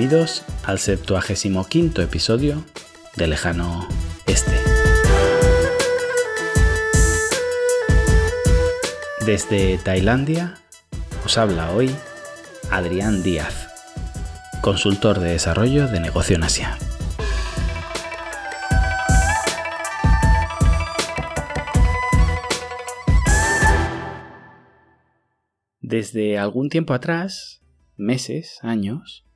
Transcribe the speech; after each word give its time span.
Bienvenidos 0.00 0.46
al 0.64 0.78
75 0.78 2.00
episodio 2.00 2.64
de 3.16 3.26
Lejano 3.26 3.86
Este. 4.26 4.56
Desde 9.26 9.76
Tailandia 9.76 10.54
os 11.22 11.36
habla 11.36 11.72
hoy 11.72 11.94
Adrián 12.70 13.22
Díaz, 13.22 13.68
consultor 14.62 15.20
de 15.20 15.32
desarrollo 15.32 15.86
de 15.86 16.00
negocio 16.00 16.36
en 16.36 16.44
Asia. 16.44 16.78
Desde 25.82 26.38
algún 26.38 26.70
tiempo 26.70 26.94
atrás, 26.94 27.60
meses, 27.98 28.60
años, 28.62 29.26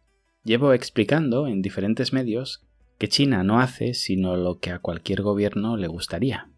llevo 0.44 0.72
explicando 0.72 1.46
en 1.46 1.62
diferentes 1.62 2.12
medios 2.12 2.62
que 2.98 3.08
China 3.08 3.42
no 3.42 3.60
hace 3.60 3.94
sino 3.94 4.36
lo 4.36 4.58
que 4.60 4.70
a 4.70 4.78
cualquier 4.78 5.22
gobierno 5.22 5.76
le 5.76 5.88
gustaría. 5.88 6.50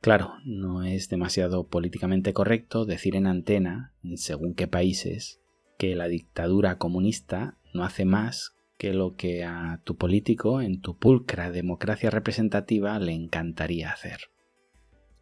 Claro, 0.00 0.34
no 0.44 0.82
es 0.82 1.08
demasiado 1.08 1.66
políticamente 1.66 2.34
correcto 2.34 2.84
decir 2.84 3.16
en 3.16 3.26
antena, 3.26 3.94
en 4.02 4.18
según 4.18 4.54
qué 4.54 4.66
países, 4.68 5.40
que 5.78 5.96
la 5.96 6.08
dictadura 6.08 6.76
comunista 6.76 7.56
no 7.72 7.84
hace 7.84 8.04
más 8.04 8.54
que 8.76 8.92
lo 8.92 9.16
que 9.16 9.44
a 9.44 9.80
tu 9.84 9.96
político 9.96 10.60
en 10.60 10.80
tu 10.80 10.98
pulcra 10.98 11.50
democracia 11.50 12.10
representativa 12.10 12.98
le 12.98 13.12
encantaría 13.12 13.90
hacer. 13.90 14.30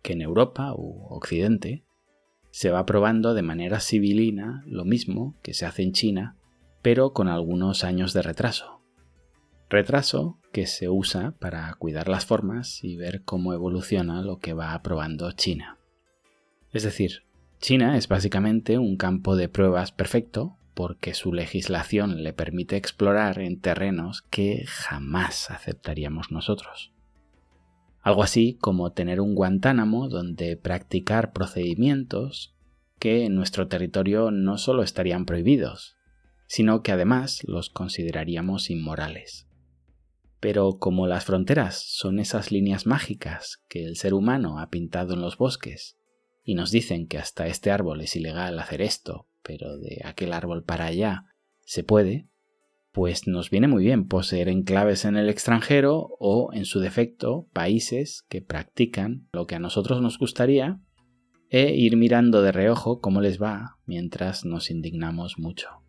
Que 0.02 0.14
en 0.14 0.22
Europa 0.22 0.74
u 0.74 1.06
Occidente 1.10 1.84
se 2.50 2.70
va 2.70 2.84
probando 2.84 3.34
de 3.34 3.42
manera 3.42 3.78
civilina 3.78 4.64
lo 4.66 4.84
mismo 4.84 5.36
que 5.42 5.54
se 5.54 5.64
hace 5.64 5.82
en 5.82 5.92
China, 5.92 6.36
pero 6.82 7.12
con 7.12 7.28
algunos 7.28 7.84
años 7.84 8.12
de 8.12 8.22
retraso. 8.22 8.82
Retraso 9.70 10.38
que 10.52 10.66
se 10.66 10.90
usa 10.90 11.34
para 11.38 11.72
cuidar 11.74 12.08
las 12.08 12.26
formas 12.26 12.84
y 12.84 12.96
ver 12.96 13.22
cómo 13.24 13.54
evoluciona 13.54 14.20
lo 14.20 14.38
que 14.38 14.52
va 14.52 14.74
aprobando 14.74 15.32
China. 15.32 15.78
Es 16.72 16.82
decir, 16.82 17.22
China 17.58 17.96
es 17.96 18.08
básicamente 18.08 18.76
un 18.76 18.96
campo 18.96 19.36
de 19.36 19.48
pruebas 19.48 19.92
perfecto 19.92 20.58
porque 20.74 21.14
su 21.14 21.32
legislación 21.32 22.22
le 22.22 22.32
permite 22.32 22.76
explorar 22.76 23.38
en 23.38 23.60
terrenos 23.60 24.22
que 24.22 24.64
jamás 24.66 25.50
aceptaríamos 25.50 26.30
nosotros. 26.30 26.92
Algo 28.02 28.22
así 28.22 28.58
como 28.60 28.92
tener 28.92 29.20
un 29.20 29.34
Guantánamo 29.34 30.08
donde 30.08 30.56
practicar 30.56 31.32
procedimientos 31.32 32.56
que 32.98 33.24
en 33.24 33.36
nuestro 33.36 33.68
territorio 33.68 34.30
no 34.30 34.58
solo 34.58 34.82
estarían 34.82 35.24
prohibidos, 35.24 35.96
sino 36.52 36.82
que 36.82 36.92
además 36.92 37.40
los 37.44 37.70
consideraríamos 37.70 38.68
inmorales. 38.68 39.48
Pero 40.38 40.76
como 40.78 41.06
las 41.06 41.24
fronteras 41.24 41.82
son 41.88 42.18
esas 42.18 42.52
líneas 42.52 42.86
mágicas 42.86 43.62
que 43.70 43.86
el 43.86 43.96
ser 43.96 44.12
humano 44.12 44.58
ha 44.58 44.68
pintado 44.68 45.14
en 45.14 45.22
los 45.22 45.38
bosques, 45.38 45.96
y 46.44 46.54
nos 46.54 46.70
dicen 46.70 47.06
que 47.06 47.16
hasta 47.16 47.46
este 47.46 47.70
árbol 47.70 48.02
es 48.02 48.16
ilegal 48.16 48.58
hacer 48.58 48.82
esto, 48.82 49.28
pero 49.42 49.78
de 49.78 50.02
aquel 50.04 50.34
árbol 50.34 50.62
para 50.62 50.84
allá 50.84 51.24
se 51.62 51.84
puede, 51.84 52.28
pues 52.92 53.26
nos 53.26 53.48
viene 53.48 53.66
muy 53.66 53.84
bien 53.84 54.06
poseer 54.06 54.50
enclaves 54.50 55.06
en 55.06 55.16
el 55.16 55.30
extranjero 55.30 56.10
o, 56.18 56.50
en 56.52 56.66
su 56.66 56.80
defecto, 56.80 57.48
países 57.54 58.26
que 58.28 58.42
practican 58.42 59.26
lo 59.32 59.46
que 59.46 59.54
a 59.54 59.58
nosotros 59.58 60.02
nos 60.02 60.18
gustaría 60.18 60.82
e 61.48 61.74
ir 61.74 61.96
mirando 61.96 62.42
de 62.42 62.52
reojo 62.52 63.00
cómo 63.00 63.22
les 63.22 63.40
va 63.40 63.78
mientras 63.86 64.44
nos 64.44 64.70
indignamos 64.70 65.38
mucho. 65.38 65.82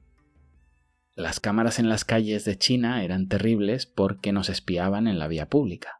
Las 1.15 1.39
cámaras 1.39 1.77
en 1.77 1.89
las 1.89 2.05
calles 2.05 2.43
de 2.43 2.57
China 2.57 3.03
eran 3.03 3.27
terribles 3.27 3.85
porque 3.85 4.31
nos 4.31 4.49
espiaban 4.49 5.07
en 5.07 5.19
la 5.19 5.27
vía 5.27 5.47
pública. 5.47 5.99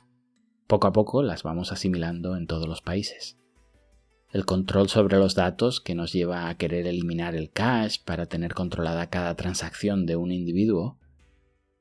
Poco 0.66 0.88
a 0.88 0.92
poco 0.92 1.22
las 1.22 1.44
vamos 1.44 1.72
asimilando 1.72 2.36
en 2.36 2.48
todos 2.48 2.68
los 2.68 2.82
países. 2.82 3.38
El 4.32 4.48
control 4.48 4.90
sobre 4.90 5.20
los 5.20 5.36
datos 5.36 5.82
que 5.82 5.94
nos 5.94 6.14
lleva 6.14 6.50
a 6.50 6.58
querer 6.58 6.88
eliminar 6.88 7.36
el 7.36 7.52
cash 7.52 7.98
para 8.04 8.26
tener 8.26 8.56
controlada 8.56 9.12
cada 9.12 9.36
transacción 9.36 10.08
de 10.08 10.16
un 10.16 10.32
individuo 10.32 10.98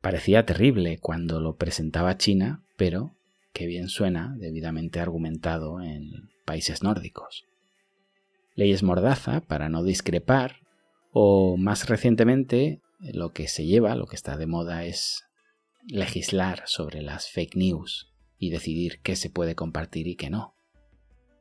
parecía 0.03 0.44
terrible 0.44 0.98
cuando 0.98 1.41
lo 1.41 1.56
presentaba 1.56 2.19
China, 2.19 2.62
pero 2.76 3.15
que 3.54 3.65
bien 3.66 3.88
suena 3.88 4.34
debidamente 4.37 5.00
argumentado 5.00 5.81
en 5.81 6.28
países 6.44 6.82
nórdicos. 6.82 7.47
Leyes 8.56 8.82
mordaza 8.82 9.41
para 9.41 9.71
no 9.71 9.82
discrepar 9.82 10.56
o 11.12 11.56
más 11.56 11.88
recientemente 11.88 12.81
lo 13.12 13.32
que 13.32 13.48
se 13.48 13.66
lleva, 13.66 13.94
lo 13.94 14.06
que 14.06 14.16
está 14.16 14.36
de 14.36 14.46
moda 14.46 14.84
es 14.84 15.24
legislar 15.86 16.62
sobre 16.66 17.02
las 17.02 17.28
fake 17.28 17.56
news 17.56 18.12
y 18.38 18.50
decidir 18.50 19.00
qué 19.02 19.16
se 19.16 19.30
puede 19.30 19.54
compartir 19.54 20.06
y 20.06 20.16
qué 20.16 20.30
no 20.30 20.56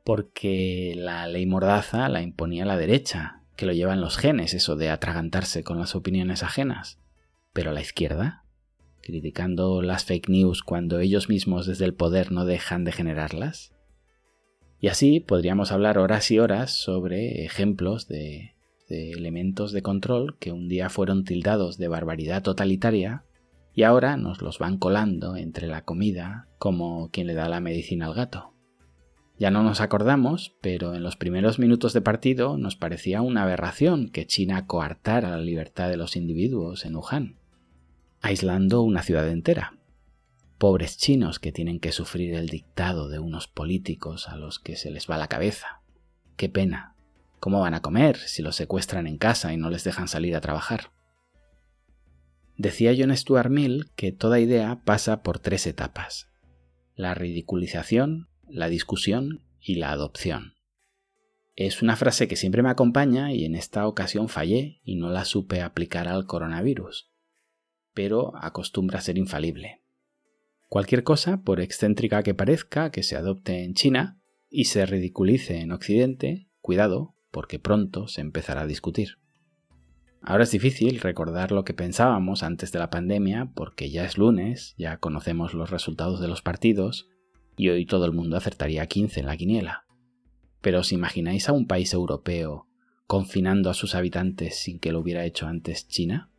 porque 0.04 0.94
la 0.96 1.26
ley 1.28 1.46
mordaza 1.46 2.08
la 2.08 2.22
imponía 2.22 2.64
la 2.64 2.76
derecha, 2.76 3.42
que 3.56 3.66
lo 3.66 3.72
lleva 3.72 3.92
en 3.92 4.00
los 4.00 4.16
genes, 4.16 4.54
eso 4.54 4.76
de 4.76 4.90
atragantarse 4.90 5.62
con 5.62 5.78
las 5.78 5.94
opiniones 5.94 6.42
ajenas. 6.42 6.98
Pero 7.52 7.72
la 7.72 7.80
izquierda, 7.80 8.44
criticando 9.02 9.82
las 9.82 10.04
fake 10.04 10.28
news 10.28 10.62
cuando 10.62 10.98
ellos 10.98 11.28
mismos 11.28 11.66
desde 11.66 11.84
el 11.84 11.94
poder 11.94 12.32
no 12.32 12.44
dejan 12.44 12.84
de 12.84 12.92
generarlas. 12.92 13.72
Y 14.80 14.88
así 14.88 15.20
podríamos 15.20 15.70
hablar 15.70 15.98
horas 15.98 16.30
y 16.30 16.38
horas 16.38 16.72
sobre 16.72 17.44
ejemplos 17.44 18.08
de, 18.08 18.56
de 18.92 19.12
elementos 19.12 19.72
de 19.72 19.80
control 19.80 20.36
que 20.38 20.52
un 20.52 20.68
día 20.68 20.90
fueron 20.90 21.24
tildados 21.24 21.78
de 21.78 21.88
barbaridad 21.88 22.42
totalitaria 22.42 23.24
y 23.72 23.84
ahora 23.84 24.18
nos 24.18 24.42
los 24.42 24.58
van 24.58 24.76
colando 24.76 25.34
entre 25.36 25.66
la 25.66 25.82
comida 25.82 26.46
como 26.58 27.08
quien 27.10 27.26
le 27.26 27.32
da 27.32 27.48
la 27.48 27.60
medicina 27.60 28.04
al 28.04 28.12
gato. 28.12 28.52
Ya 29.38 29.50
no 29.50 29.62
nos 29.62 29.80
acordamos, 29.80 30.54
pero 30.60 30.94
en 30.94 31.02
los 31.02 31.16
primeros 31.16 31.58
minutos 31.58 31.94
de 31.94 32.02
partido 32.02 32.58
nos 32.58 32.76
parecía 32.76 33.22
una 33.22 33.44
aberración 33.44 34.10
que 34.10 34.26
China 34.26 34.66
coartara 34.66 35.30
la 35.30 35.38
libertad 35.38 35.88
de 35.88 35.96
los 35.96 36.14
individuos 36.14 36.84
en 36.84 36.94
Wuhan, 36.94 37.38
aislando 38.20 38.82
una 38.82 39.02
ciudad 39.02 39.26
entera. 39.26 39.78
Pobres 40.58 40.98
chinos 40.98 41.38
que 41.38 41.50
tienen 41.50 41.80
que 41.80 41.92
sufrir 41.92 42.34
el 42.34 42.50
dictado 42.50 43.08
de 43.08 43.20
unos 43.20 43.48
políticos 43.48 44.28
a 44.28 44.36
los 44.36 44.58
que 44.58 44.76
se 44.76 44.90
les 44.90 45.10
va 45.10 45.16
la 45.16 45.28
cabeza. 45.28 45.80
Qué 46.36 46.50
pena. 46.50 46.91
¿Cómo 47.42 47.58
van 47.58 47.74
a 47.74 47.82
comer 47.82 48.18
si 48.18 48.40
los 48.40 48.54
secuestran 48.54 49.08
en 49.08 49.18
casa 49.18 49.52
y 49.52 49.56
no 49.56 49.68
les 49.68 49.82
dejan 49.82 50.06
salir 50.06 50.36
a 50.36 50.40
trabajar? 50.40 50.92
Decía 52.56 52.94
John 52.96 53.16
Stuart 53.16 53.50
Mill 53.50 53.90
que 53.96 54.12
toda 54.12 54.38
idea 54.38 54.82
pasa 54.84 55.24
por 55.24 55.40
tres 55.40 55.66
etapas. 55.66 56.28
La 56.94 57.14
ridiculización, 57.14 58.28
la 58.48 58.68
discusión 58.68 59.42
y 59.60 59.74
la 59.74 59.90
adopción. 59.90 60.54
Es 61.56 61.82
una 61.82 61.96
frase 61.96 62.28
que 62.28 62.36
siempre 62.36 62.62
me 62.62 62.70
acompaña 62.70 63.32
y 63.32 63.44
en 63.44 63.56
esta 63.56 63.88
ocasión 63.88 64.28
fallé 64.28 64.80
y 64.84 64.94
no 64.94 65.10
la 65.10 65.24
supe 65.24 65.62
aplicar 65.62 66.06
al 66.06 66.26
coronavirus, 66.26 67.10
pero 67.92 68.36
acostumbra 68.36 69.00
ser 69.00 69.18
infalible. 69.18 69.82
Cualquier 70.68 71.02
cosa, 71.02 71.42
por 71.42 71.60
excéntrica 71.60 72.22
que 72.22 72.34
parezca, 72.34 72.92
que 72.92 73.02
se 73.02 73.16
adopte 73.16 73.64
en 73.64 73.74
China 73.74 74.22
y 74.48 74.66
se 74.66 74.86
ridiculice 74.86 75.58
en 75.58 75.72
Occidente, 75.72 76.48
cuidado, 76.60 77.11
porque 77.32 77.58
pronto 77.58 78.06
se 78.06 78.20
empezará 78.20 78.60
a 78.60 78.66
discutir. 78.66 79.18
Ahora 80.24 80.44
es 80.44 80.52
difícil 80.52 81.00
recordar 81.00 81.50
lo 81.50 81.64
que 81.64 81.74
pensábamos 81.74 82.44
antes 82.44 82.70
de 82.70 82.78
la 82.78 82.90
pandemia 82.90 83.50
porque 83.56 83.90
ya 83.90 84.04
es 84.04 84.16
lunes, 84.16 84.76
ya 84.78 84.98
conocemos 84.98 85.52
los 85.52 85.70
resultados 85.70 86.20
de 86.20 86.28
los 86.28 86.42
partidos 86.42 87.08
y 87.56 87.70
hoy 87.70 87.86
todo 87.86 88.04
el 88.04 88.12
mundo 88.12 88.36
acertaría 88.36 88.86
15 88.86 89.18
en 89.18 89.26
la 89.26 89.36
quiniela. 89.36 89.84
Pero 90.60 90.78
¿os 90.80 90.92
imagináis 90.92 91.48
a 91.48 91.52
un 91.52 91.66
país 91.66 91.92
europeo 91.92 92.68
confinando 93.08 93.68
a 93.68 93.74
sus 93.74 93.96
habitantes 93.96 94.56
sin 94.58 94.78
que 94.78 94.92
lo 94.92 95.00
hubiera 95.00 95.24
hecho 95.24 95.48
antes 95.48 95.88
China? 95.88 96.30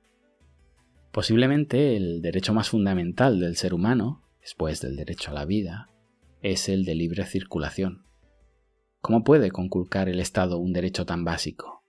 Posiblemente 1.12 1.98
el 1.98 2.22
derecho 2.22 2.54
más 2.54 2.69
fundamental 2.69 3.39
del 3.42 3.57
ser 3.57 3.74
humano, 3.74 4.24
después 4.42 4.80
del 4.80 4.96
derecho 4.96 5.31
a 5.31 5.34
la 5.34 5.46
vida, 5.46 5.89
es 6.42 6.69
el 6.69 6.86
de 6.86 6.96
libre 6.96 7.25
circulación. 7.25 8.06
¿Cómo 9.03 9.23
puede 9.23 9.51
conculcar 9.51 10.09
el 10.09 10.19
Estado 10.19 10.57
un 10.57 10.73
derecho 10.73 11.05
tan 11.05 11.23
básico? 11.23 11.83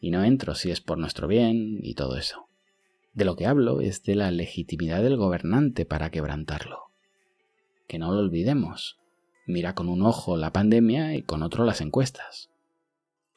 Y 0.00 0.12
no 0.12 0.22
entro 0.22 0.54
si 0.54 0.70
es 0.70 0.80
por 0.80 0.98
nuestro 0.98 1.26
bien 1.26 1.80
y 1.82 1.94
todo 1.94 2.16
eso. 2.16 2.46
De 3.12 3.24
lo 3.24 3.34
que 3.34 3.46
hablo 3.46 3.80
es 3.80 4.04
de 4.04 4.14
la 4.14 4.30
legitimidad 4.30 5.02
del 5.02 5.16
gobernante 5.16 5.84
para 5.84 6.10
quebrantarlo 6.10 6.92
que 7.92 7.98
no 7.98 8.10
lo 8.10 8.20
olvidemos. 8.20 8.98
Mira 9.46 9.74
con 9.74 9.90
un 9.90 10.00
ojo 10.00 10.38
la 10.38 10.50
pandemia 10.50 11.14
y 11.14 11.22
con 11.22 11.42
otro 11.42 11.66
las 11.66 11.82
encuestas. 11.82 12.48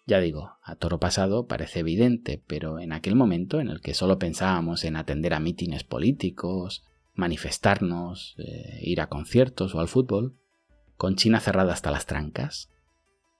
Ya 0.06 0.22
digo, 0.22 0.54
a 0.64 0.78
toro 0.78 0.98
pasado 0.98 1.46
parece 1.46 1.80
evidente, 1.80 2.42
pero 2.48 2.80
en 2.80 2.94
aquel 2.94 3.16
momento 3.16 3.60
en 3.60 3.68
el 3.68 3.82
que 3.82 3.94
solo 3.94 4.18
pensábamos 4.18 4.86
en 4.86 4.96
atender 4.96 5.34
a 5.34 5.42
mítines 5.42 5.84
políticos, 5.84 6.86
manifestarnos, 7.16 8.36
eh, 8.38 8.80
ir 8.82 9.02
a 9.02 9.10
conciertos 9.10 9.76
o 9.76 9.82
al 9.82 9.90
fútbol, 9.90 10.38
con 10.96 11.18
China 11.18 11.42
cerrada 11.42 11.74
hasta 11.74 11.92
las 11.92 12.06
trancas, 12.06 12.72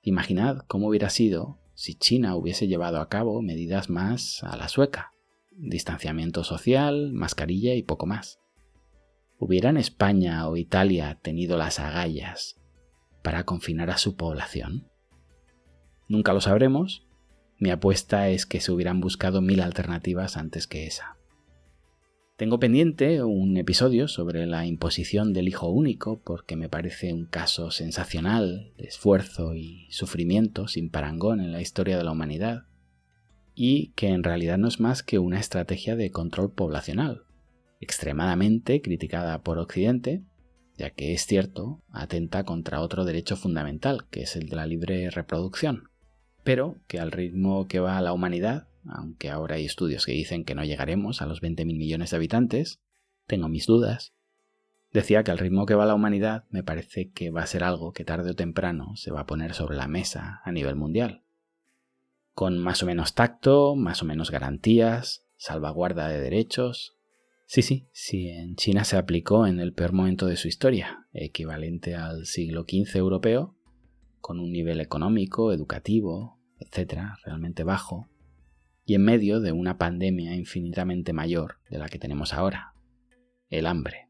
imaginad 0.06 0.60
cómo 0.68 0.88
hubiera 0.88 1.10
sido 1.10 1.60
si 1.74 1.96
China 1.96 2.36
hubiese 2.36 2.68
llevado 2.68 3.02
a 3.02 3.10
cabo 3.10 3.42
medidas 3.42 3.90
más 3.90 4.44
a 4.44 4.56
la 4.56 4.70
sueca, 4.70 5.12
distanciamiento 5.52 6.44
social, 6.44 7.12
mascarilla 7.12 7.74
y 7.74 7.84
poco 7.84 8.06
más. 8.06 8.40
¿Hubieran 9.38 9.76
España 9.76 10.48
o 10.48 10.56
Italia 10.56 11.20
tenido 11.22 11.58
las 11.58 11.80
agallas 11.80 12.62
para 13.24 13.44
confinar 13.44 13.90
a 13.90 13.98
su 13.98 14.16
población? 14.16 14.88
Nunca 16.08 16.34
lo 16.34 16.40
sabremos. 16.40 17.06
Mi 17.58 17.72
apuesta 17.72 18.30
es 18.30 18.46
que 18.46 18.62
se 18.62 18.72
hubieran 18.72 19.02
buscado 19.02 19.42
mil 19.42 19.60
alternativas 19.60 20.38
antes 20.38 20.68
que 20.68 20.86
esa. 20.86 21.18
Tengo 22.38 22.60
pendiente 22.60 23.24
un 23.24 23.56
episodio 23.56 24.10
sobre 24.10 24.46
la 24.46 24.66
imposición 24.66 25.32
del 25.32 25.48
hijo 25.48 25.70
único 25.70 26.20
porque 26.20 26.58
me 26.58 26.68
parece 26.68 27.14
un 27.14 27.26
caso 27.26 27.72
sensacional 27.72 28.74
de 28.78 28.88
esfuerzo 28.88 29.56
y 29.56 29.88
sufrimiento 29.90 30.68
sin 30.68 30.90
parangón 30.90 31.40
en 31.40 31.54
la 31.54 31.62
historia 31.62 31.98
de 31.98 32.04
la 32.04 32.12
humanidad 32.12 32.64
y 33.54 33.94
que 33.94 34.10
en 34.10 34.22
realidad 34.22 34.58
no 34.58 34.68
es 34.68 34.82
más 34.82 35.02
que 35.02 35.18
una 35.18 35.40
estrategia 35.40 35.96
de 35.96 36.12
control 36.12 36.52
poblacional, 36.52 37.24
extremadamente 37.80 38.82
criticada 38.82 39.42
por 39.42 39.58
Occidente, 39.58 40.22
ya 40.78 40.90
que 40.90 41.14
es 41.14 41.26
cierto, 41.26 41.82
atenta 41.90 42.44
contra 42.44 42.82
otro 42.82 43.06
derecho 43.06 43.38
fundamental, 43.38 44.08
que 44.10 44.24
es 44.24 44.36
el 44.36 44.50
de 44.50 44.58
la 44.58 44.66
libre 44.66 45.10
reproducción, 45.10 45.90
pero 46.44 46.76
que 46.88 47.00
al 47.00 47.14
ritmo 47.14 47.70
que 47.70 47.80
va 47.80 48.02
la 48.02 48.12
humanidad, 48.12 48.68
aunque 48.90 49.30
ahora 49.30 49.56
hay 49.56 49.66
estudios 49.66 50.06
que 50.06 50.12
dicen 50.12 50.44
que 50.44 50.56
no 50.56 50.64
llegaremos 50.64 51.22
a 51.22 51.26
los 51.26 51.42
20.000 51.42 51.66
millones 51.66 52.12
de 52.12 52.18
habitantes, 52.18 52.80
tengo 53.28 53.50
mis 53.50 53.66
dudas. 53.66 54.14
Decía 54.92 55.24
que 55.24 55.32
al 55.32 55.38
ritmo 55.38 55.66
que 55.66 55.76
va 55.76 55.86
la 55.86 55.96
humanidad 55.96 56.46
me 56.50 56.64
parece 56.64 57.12
que 57.12 57.30
va 57.30 57.42
a 57.42 57.48
ser 57.48 57.64
algo 57.64 57.92
que 57.92 58.06
tarde 58.06 58.32
o 58.32 58.36
temprano 58.36 58.96
se 58.96 59.12
va 59.12 59.22
a 59.22 59.26
poner 59.26 59.54
sobre 59.54 59.76
la 59.76 59.88
mesa 59.88 60.42
a 60.44 60.52
nivel 60.52 60.76
mundial 60.76 61.26
con 62.36 62.60
más 62.60 62.84
o 62.84 62.86
menos 62.86 63.16
tacto, 63.16 63.76
más 63.76 64.04
o 64.04 64.06
menos 64.06 64.30
garantías, 64.30 65.26
salvaguarda 65.38 66.10
de 66.10 66.20
derechos. 66.20 66.98
Sí, 67.48 67.62
sí, 67.62 67.88
sí, 67.94 68.28
en 68.28 68.58
China 68.58 68.84
se 68.84 68.98
aplicó 68.98 69.48
en 69.48 69.60
el 69.60 69.74
peor 69.74 69.94
momento 69.94 70.28
de 70.28 70.36
su 70.36 70.50
historia, 70.50 71.08
equivalente 71.14 71.96
al 71.96 72.26
siglo 72.26 72.66
XV 72.70 72.98
europeo, 72.98 73.56
con 74.20 74.40
un 74.40 74.52
nivel 74.52 74.82
económico, 74.82 75.54
educativo, 75.54 76.38
etcétera, 76.60 77.18
realmente 77.24 77.64
bajo, 77.64 78.10
y 78.86 78.94
en 78.94 79.04
medio 79.04 79.40
de 79.40 79.52
una 79.52 79.78
pandemia 79.78 80.36
infinitamente 80.36 81.12
mayor 81.12 81.58
de 81.70 81.80
la 81.80 81.90
que 81.90 81.98
tenemos 81.98 82.34
ahora, 82.34 82.74
el 83.50 83.66
hambre. 83.66 84.10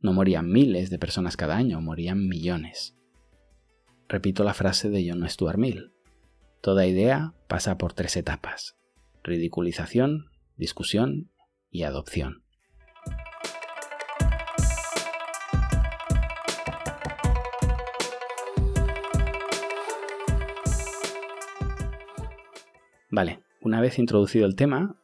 No 0.00 0.12
morían 0.12 0.50
miles 0.50 0.90
de 0.90 0.98
personas 0.98 1.36
cada 1.36 1.56
año, 1.56 1.80
morían 1.80 2.28
millones. 2.28 2.96
Repito 4.08 4.44
la 4.44 4.54
frase 4.54 4.90
de 4.90 5.08
John 5.08 5.28
Stuart 5.28 5.58
Mill. 5.58 5.92
Toda 6.60 6.86
idea 6.86 7.34
pasa 7.48 7.78
por 7.78 7.94
tres 7.94 8.16
etapas. 8.16 8.76
Ridiculización, 9.24 10.26
discusión 10.56 11.30
y 11.70 11.82
adopción. 11.82 12.44
Vale, 23.10 23.40
una 23.60 23.80
vez 23.80 23.98
introducido 23.98 24.46
el 24.46 24.56
tema, 24.56 24.96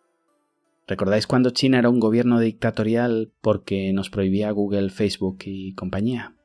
¿recordáis 0.86 1.26
cuando 1.26 1.50
China 1.50 1.78
era 1.78 1.90
un 1.90 2.00
gobierno 2.00 2.38
dictatorial 2.40 3.32
porque 3.40 3.92
nos 3.92 4.10
prohibía 4.10 4.50
Google, 4.50 4.90
Facebook 4.90 5.38
y 5.44 5.74
compañía? 5.74 6.36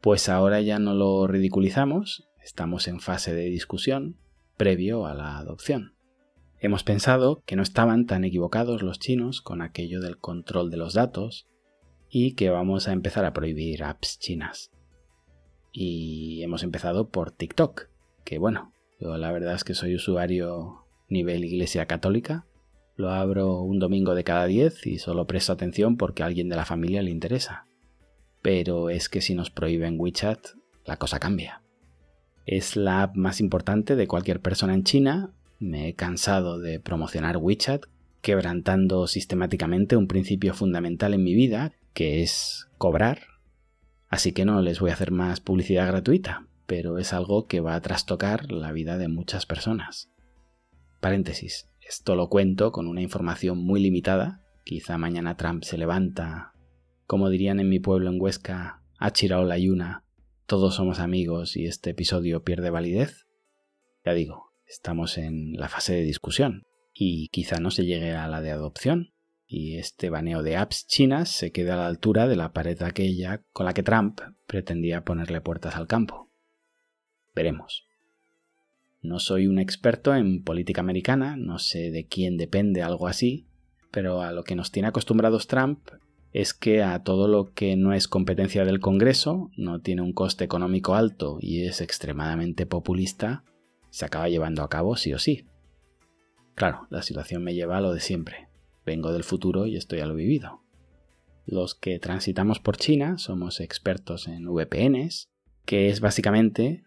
Pues 0.00 0.28
ahora 0.28 0.60
ya 0.60 0.78
no 0.78 0.94
lo 0.94 1.26
ridiculizamos 1.26 2.26
Estamos 2.42 2.88
en 2.88 3.00
fase 3.00 3.34
de 3.34 3.44
discusión 3.44 4.16
previo 4.56 5.06
a 5.06 5.14
la 5.14 5.38
adopción. 5.38 5.94
Hemos 6.58 6.84
pensado 6.84 7.42
que 7.46 7.54
no 7.54 7.62
estaban 7.62 8.06
tan 8.06 8.24
equivocados 8.24 8.82
los 8.82 8.98
chinos 8.98 9.40
con 9.40 9.62
aquello 9.62 10.00
del 10.00 10.18
control 10.18 10.70
de 10.70 10.76
los 10.76 10.94
datos 10.94 11.48
y 12.08 12.34
que 12.34 12.50
vamos 12.50 12.88
a 12.88 12.92
empezar 12.92 13.24
a 13.24 13.32
prohibir 13.32 13.84
apps 13.84 14.18
chinas. 14.18 14.72
Y 15.72 16.42
hemos 16.42 16.62
empezado 16.62 17.10
por 17.10 17.30
TikTok, 17.30 17.88
que 18.24 18.38
bueno, 18.38 18.72
yo 19.00 19.16
la 19.16 19.32
verdad 19.32 19.54
es 19.54 19.64
que 19.64 19.74
soy 19.74 19.94
usuario 19.94 20.84
nivel 21.08 21.44
Iglesia 21.44 21.86
Católica, 21.86 22.46
lo 22.96 23.10
abro 23.10 23.62
un 23.62 23.78
domingo 23.78 24.14
de 24.14 24.24
cada 24.24 24.44
diez 24.46 24.86
y 24.86 24.98
solo 24.98 25.26
presto 25.26 25.52
atención 25.52 25.96
porque 25.96 26.22
a 26.22 26.26
alguien 26.26 26.48
de 26.48 26.56
la 26.56 26.66
familia 26.66 27.02
le 27.02 27.10
interesa. 27.10 27.64
Pero 28.42 28.90
es 28.90 29.08
que 29.08 29.22
si 29.22 29.34
nos 29.34 29.50
prohíben 29.50 29.98
WeChat, 29.98 30.48
la 30.84 30.96
cosa 30.96 31.18
cambia. 31.18 31.62
Es 32.46 32.76
la 32.76 33.02
app 33.02 33.16
más 33.16 33.40
importante 33.40 33.96
de 33.96 34.06
cualquier 34.06 34.40
persona 34.40 34.74
en 34.74 34.84
China. 34.84 35.32
Me 35.58 35.88
he 35.88 35.94
cansado 35.94 36.58
de 36.58 36.80
promocionar 36.80 37.38
WeChat, 37.38 37.86
quebrantando 38.20 39.06
sistemáticamente 39.06 39.96
un 39.96 40.06
principio 40.06 40.52
fundamental 40.52 41.14
en 41.14 41.24
mi 41.24 41.34
vida, 41.34 41.72
que 41.94 42.22
es 42.22 42.68
cobrar. 42.76 43.20
Así 44.08 44.32
que 44.32 44.44
no 44.44 44.60
les 44.60 44.80
voy 44.80 44.90
a 44.90 44.94
hacer 44.94 45.10
más 45.10 45.40
publicidad 45.40 45.86
gratuita, 45.86 46.46
pero 46.70 46.98
es 46.98 47.12
algo 47.12 47.48
que 47.48 47.58
va 47.58 47.74
a 47.74 47.80
trastocar 47.80 48.52
la 48.52 48.70
vida 48.70 48.96
de 48.96 49.08
muchas 49.08 49.44
personas. 49.44 50.08
Paréntesis. 51.00 51.68
Esto 51.80 52.14
lo 52.14 52.28
cuento 52.28 52.70
con 52.70 52.86
una 52.86 53.02
información 53.02 53.58
muy 53.58 53.80
limitada. 53.80 54.44
Quizá 54.62 54.96
mañana 54.96 55.36
Trump 55.36 55.64
se 55.64 55.78
levanta, 55.78 56.52
como 57.08 57.28
dirían 57.28 57.58
en 57.58 57.68
mi 57.68 57.80
pueblo 57.80 58.08
en 58.08 58.20
Huesca, 58.20 58.84
ha 59.00 59.10
chirado 59.10 59.44
la 59.44 59.58
yuna 59.58 60.04
todos 60.46 60.76
somos 60.76 61.00
amigos 61.00 61.56
y 61.56 61.66
este 61.66 61.90
episodio 61.90 62.44
pierde 62.44 62.70
validez, 62.70 63.28
ya 64.04 64.14
digo, 64.14 64.52
estamos 64.66 65.18
en 65.18 65.52
la 65.52 65.68
fase 65.68 65.94
de 65.94 66.02
discusión 66.02 66.64
y 66.92 67.30
quizá 67.30 67.60
no 67.60 67.72
se 67.72 67.84
llegue 67.84 68.14
a 68.14 68.28
la 68.28 68.40
de 68.40 68.52
adopción 68.52 69.12
y 69.44 69.78
este 69.78 70.08
baneo 70.08 70.44
de 70.44 70.56
apps 70.56 70.86
chinas 70.86 71.30
se 71.30 71.50
quede 71.50 71.72
a 71.72 71.76
la 71.76 71.88
altura 71.88 72.28
de 72.28 72.36
la 72.36 72.52
pared 72.52 72.80
aquella 72.82 73.42
con 73.52 73.66
la 73.66 73.74
que 73.74 73.82
Trump 73.82 74.20
pretendía 74.46 75.04
ponerle 75.04 75.40
puertas 75.40 75.74
al 75.74 75.88
campo. 75.88 76.29
Veremos. 77.34 77.86
No 79.02 79.18
soy 79.18 79.46
un 79.46 79.58
experto 79.58 80.14
en 80.14 80.42
política 80.42 80.80
americana, 80.80 81.36
no 81.36 81.58
sé 81.58 81.90
de 81.90 82.06
quién 82.06 82.36
depende 82.36 82.82
algo 82.82 83.08
así, 83.08 83.46
pero 83.90 84.22
a 84.22 84.32
lo 84.32 84.44
que 84.44 84.56
nos 84.56 84.70
tiene 84.70 84.88
acostumbrados 84.88 85.46
Trump 85.46 85.80
es 86.32 86.54
que 86.54 86.82
a 86.82 87.02
todo 87.02 87.26
lo 87.26 87.52
que 87.52 87.76
no 87.76 87.92
es 87.92 88.06
competencia 88.06 88.64
del 88.64 88.78
Congreso, 88.78 89.50
no 89.56 89.80
tiene 89.80 90.02
un 90.02 90.12
coste 90.12 90.44
económico 90.44 90.94
alto 90.94 91.38
y 91.40 91.64
es 91.64 91.80
extremadamente 91.80 92.66
populista, 92.66 93.42
se 93.90 94.04
acaba 94.04 94.28
llevando 94.28 94.62
a 94.62 94.68
cabo 94.68 94.96
sí 94.96 95.12
o 95.12 95.18
sí. 95.18 95.46
Claro, 96.54 96.86
la 96.90 97.02
situación 97.02 97.42
me 97.42 97.54
lleva 97.54 97.78
a 97.78 97.80
lo 97.80 97.92
de 97.92 98.00
siempre. 98.00 98.48
Vengo 98.84 99.12
del 99.12 99.24
futuro 99.24 99.66
y 99.66 99.76
estoy 99.76 100.00
a 100.00 100.06
lo 100.06 100.14
vivido. 100.14 100.62
Los 101.46 101.74
que 101.74 101.98
transitamos 101.98 102.60
por 102.60 102.76
China 102.76 103.18
somos 103.18 103.60
expertos 103.60 104.28
en 104.28 104.44
VPNs, 104.46 105.30
que 105.64 105.88
es 105.88 106.00
básicamente, 106.00 106.84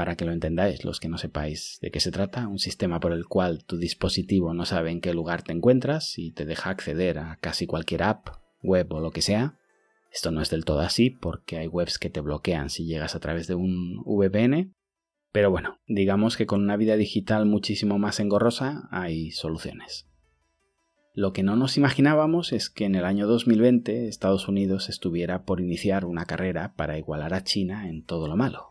para 0.00 0.16
que 0.16 0.24
lo 0.24 0.32
entendáis 0.32 0.82
los 0.86 0.98
que 0.98 1.10
no 1.10 1.18
sepáis 1.18 1.78
de 1.82 1.90
qué 1.90 2.00
se 2.00 2.10
trata, 2.10 2.48
un 2.48 2.58
sistema 2.58 3.00
por 3.00 3.12
el 3.12 3.26
cual 3.26 3.64
tu 3.66 3.76
dispositivo 3.76 4.54
no 4.54 4.64
sabe 4.64 4.90
en 4.90 5.02
qué 5.02 5.12
lugar 5.12 5.42
te 5.42 5.52
encuentras 5.52 6.18
y 6.18 6.32
te 6.32 6.46
deja 6.46 6.70
acceder 6.70 7.18
a 7.18 7.36
casi 7.42 7.66
cualquier 7.66 8.04
app 8.04 8.28
web 8.62 8.90
o 8.94 9.00
lo 9.00 9.10
que 9.10 9.20
sea. 9.20 9.58
Esto 10.10 10.30
no 10.30 10.40
es 10.40 10.48
del 10.48 10.64
todo 10.64 10.80
así 10.80 11.10
porque 11.10 11.58
hay 11.58 11.66
webs 11.66 11.98
que 11.98 12.08
te 12.08 12.22
bloquean 12.22 12.70
si 12.70 12.86
llegas 12.86 13.14
a 13.14 13.20
través 13.20 13.46
de 13.46 13.56
un 13.56 14.02
VPN. 14.06 14.72
Pero 15.32 15.50
bueno, 15.50 15.80
digamos 15.86 16.38
que 16.38 16.46
con 16.46 16.62
una 16.62 16.78
vida 16.78 16.96
digital 16.96 17.44
muchísimo 17.44 17.98
más 17.98 18.20
engorrosa 18.20 18.88
hay 18.90 19.32
soluciones. 19.32 20.08
Lo 21.12 21.34
que 21.34 21.42
no 21.42 21.56
nos 21.56 21.76
imaginábamos 21.76 22.54
es 22.54 22.70
que 22.70 22.86
en 22.86 22.94
el 22.94 23.04
año 23.04 23.26
2020 23.26 24.08
Estados 24.08 24.48
Unidos 24.48 24.88
estuviera 24.88 25.44
por 25.44 25.60
iniciar 25.60 26.06
una 26.06 26.24
carrera 26.24 26.72
para 26.74 26.96
igualar 26.96 27.34
a 27.34 27.44
China 27.44 27.86
en 27.86 28.02
todo 28.02 28.28
lo 28.28 28.38
malo. 28.38 28.69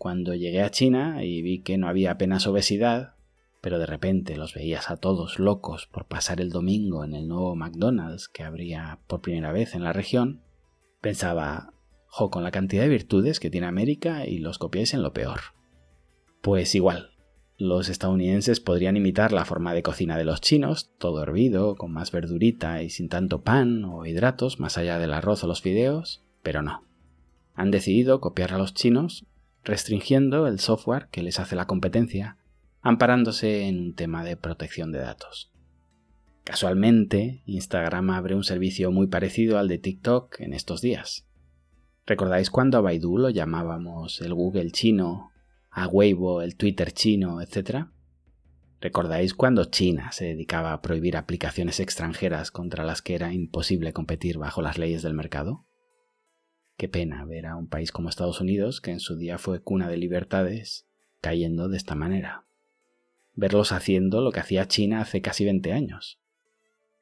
Cuando 0.00 0.34
llegué 0.34 0.62
a 0.62 0.70
China 0.70 1.22
y 1.22 1.42
vi 1.42 1.60
que 1.60 1.76
no 1.76 1.86
había 1.86 2.12
apenas 2.12 2.46
obesidad, 2.46 3.16
pero 3.60 3.78
de 3.78 3.84
repente 3.84 4.38
los 4.38 4.54
veías 4.54 4.90
a 4.90 4.96
todos 4.96 5.38
locos 5.38 5.88
por 5.92 6.06
pasar 6.06 6.40
el 6.40 6.48
domingo 6.48 7.04
en 7.04 7.12
el 7.12 7.28
nuevo 7.28 7.54
McDonald's 7.54 8.26
que 8.26 8.42
habría 8.42 9.00
por 9.06 9.20
primera 9.20 9.52
vez 9.52 9.74
en 9.74 9.84
la 9.84 9.92
región, 9.92 10.40
pensaba, 11.02 11.74
jo, 12.06 12.30
con 12.30 12.42
la 12.42 12.50
cantidad 12.50 12.84
de 12.84 12.88
virtudes 12.88 13.40
que 13.40 13.50
tiene 13.50 13.66
América 13.66 14.26
y 14.26 14.38
los 14.38 14.56
copiáis 14.56 14.94
en 14.94 15.02
lo 15.02 15.12
peor. 15.12 15.40
Pues 16.40 16.74
igual, 16.74 17.10
los 17.58 17.90
estadounidenses 17.90 18.58
podrían 18.58 18.96
imitar 18.96 19.32
la 19.32 19.44
forma 19.44 19.74
de 19.74 19.82
cocina 19.82 20.16
de 20.16 20.24
los 20.24 20.40
chinos, 20.40 20.92
todo 20.96 21.22
hervido, 21.22 21.76
con 21.76 21.92
más 21.92 22.10
verdurita 22.10 22.82
y 22.82 22.88
sin 22.88 23.10
tanto 23.10 23.42
pan 23.42 23.84
o 23.84 24.06
hidratos 24.06 24.60
más 24.60 24.78
allá 24.78 24.98
del 24.98 25.12
arroz 25.12 25.44
o 25.44 25.46
los 25.46 25.60
fideos, 25.60 26.24
pero 26.42 26.62
no. 26.62 26.86
Han 27.52 27.70
decidido 27.70 28.22
copiar 28.22 28.54
a 28.54 28.58
los 28.58 28.72
chinos 28.72 29.26
restringiendo 29.64 30.46
el 30.46 30.58
software 30.58 31.08
que 31.10 31.22
les 31.22 31.38
hace 31.38 31.56
la 31.56 31.66
competencia 31.66 32.36
amparándose 32.82 33.66
en 33.66 33.78
un 33.78 33.94
tema 33.94 34.24
de 34.24 34.36
protección 34.36 34.90
de 34.92 35.00
datos. 35.00 35.52
Casualmente, 36.44 37.42
Instagram 37.44 38.10
abre 38.10 38.34
un 38.34 38.44
servicio 38.44 38.90
muy 38.90 39.06
parecido 39.06 39.58
al 39.58 39.68
de 39.68 39.78
TikTok 39.78 40.40
en 40.40 40.54
estos 40.54 40.80
días. 40.80 41.26
¿Recordáis 42.06 42.50
cuando 42.50 42.78
a 42.78 42.80
Baidu 42.80 43.18
lo 43.18 43.30
llamábamos 43.30 44.20
el 44.20 44.34
Google 44.34 44.70
chino, 44.70 45.30
a 45.70 45.86
Weibo 45.86 46.42
el 46.42 46.56
Twitter 46.56 46.92
chino, 46.92 47.40
etc.? 47.40 47.86
¿Recordáis 48.80 49.34
cuando 49.34 49.66
China 49.66 50.10
se 50.10 50.24
dedicaba 50.24 50.72
a 50.72 50.80
prohibir 50.80 51.18
aplicaciones 51.18 51.80
extranjeras 51.80 52.50
contra 52.50 52.84
las 52.84 53.02
que 53.02 53.14
era 53.14 53.32
imposible 53.34 53.92
competir 53.92 54.38
bajo 54.38 54.62
las 54.62 54.78
leyes 54.78 55.02
del 55.02 55.12
mercado? 55.12 55.66
Qué 56.80 56.88
pena 56.88 57.26
ver 57.26 57.44
a 57.44 57.56
un 57.56 57.66
país 57.66 57.92
como 57.92 58.08
Estados 58.08 58.40
Unidos, 58.40 58.80
que 58.80 58.90
en 58.90 59.00
su 59.00 59.18
día 59.18 59.36
fue 59.36 59.60
cuna 59.60 59.90
de 59.90 59.98
libertades, 59.98 60.86
cayendo 61.20 61.68
de 61.68 61.76
esta 61.76 61.94
manera. 61.94 62.46
Verlos 63.34 63.72
haciendo 63.72 64.22
lo 64.22 64.32
que 64.32 64.40
hacía 64.40 64.66
China 64.66 65.02
hace 65.02 65.20
casi 65.20 65.44
20 65.44 65.74
años. 65.74 66.22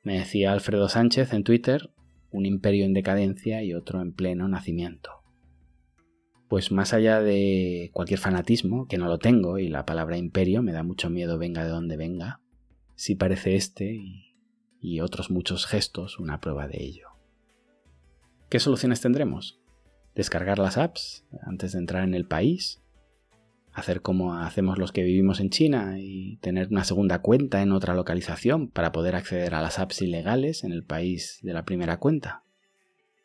Me 0.03 0.19
decía 0.19 0.51
Alfredo 0.51 0.89
Sánchez 0.89 1.33
en 1.33 1.45
Twitter, 1.45 1.93
un 2.33 2.45
imperio 2.45 2.87
en 2.87 2.93
decadencia 2.93 3.63
y 3.63 3.73
otro 3.73 4.03
en 4.03 4.13
pleno 4.13 4.49
nacimiento. 4.49 5.23
Pues 6.49 6.73
más 6.73 6.93
allá 6.93 7.21
de 7.21 7.91
cualquier 7.93 8.19
fanatismo, 8.19 8.89
que 8.89 8.99
no 8.99 9.07
lo 9.07 9.21
tengo 9.21 9.61
y 9.61 9.69
la 9.69 9.87
palabra 9.87 10.17
imperio 10.17 10.61
me 10.61 10.73
da 10.73 10.83
mucho 10.83 11.09
miedo 11.09 11.39
venga 11.39 11.63
de 11.63 11.71
donde 11.71 11.97
venga, 11.97 12.41
sí 12.97 13.15
parece 13.15 13.55
este 13.55 14.03
y 14.81 14.99
otros 14.99 15.31
muchos 15.31 15.67
gestos 15.67 16.19
una 16.19 16.41
prueba 16.41 16.67
de 16.67 16.83
ello. 16.83 17.11
¿Qué 18.49 18.59
soluciones 18.59 19.01
tendremos? 19.01 19.61
Descargar 20.19 20.59
las 20.59 20.77
apps 20.77 21.25
antes 21.43 21.73
de 21.73 21.79
entrar 21.79 22.03
en 22.03 22.13
el 22.13 22.27
país, 22.27 22.83
hacer 23.73 24.03
como 24.03 24.35
hacemos 24.35 24.77
los 24.77 24.91
que 24.91 25.05
vivimos 25.05 25.39
en 25.39 25.49
China 25.49 25.95
y 25.97 26.39
tener 26.39 26.69
una 26.73 26.83
segunda 26.83 27.21
cuenta 27.21 27.63
en 27.63 27.71
otra 27.71 27.95
localización 27.95 28.67
para 28.67 28.91
poder 28.91 29.15
acceder 29.15 29.55
a 29.55 29.63
las 29.63 29.79
apps 29.79 30.03
ilegales 30.03 30.65
en 30.65 30.73
el 30.73 30.83
país 30.83 31.39
de 31.43 31.53
la 31.53 31.65
primera 31.65 32.01
cuenta. 32.01 32.43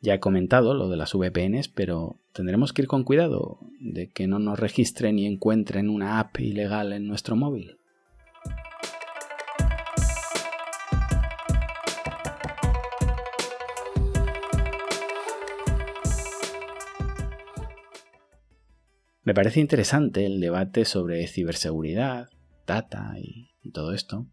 Ya 0.01 0.13
he 0.13 0.19
comentado 0.19 0.75
lo 0.75 0.88
de 0.88 0.97
las 0.97 1.15
VPNs, 1.15 1.67
pero 1.69 2.19
tendremos 2.31 2.73
que 2.73 2.83
ir 2.83 2.88
con 2.88 3.03
cuidado 3.03 3.57
de 3.79 4.12
que 4.12 4.27
no 4.27 4.38
nos 4.38 4.59
registren 4.59 5.17
y 5.17 5.25
encuentren 5.25 5.89
una 5.89 6.19
app 6.19 6.39
ilegal 6.39 6.93
en 6.93 7.07
nuestro 7.07 7.35
móvil. 7.35 7.77
Me 19.33 19.35
parece 19.35 19.61
interesante 19.61 20.27
el 20.27 20.39
debate 20.39 20.85
sobre 20.85 21.25
ciberseguridad, 21.25 22.29
data 22.67 23.15
y, 23.17 23.49
todo 23.71 23.91
esto. 23.91 24.27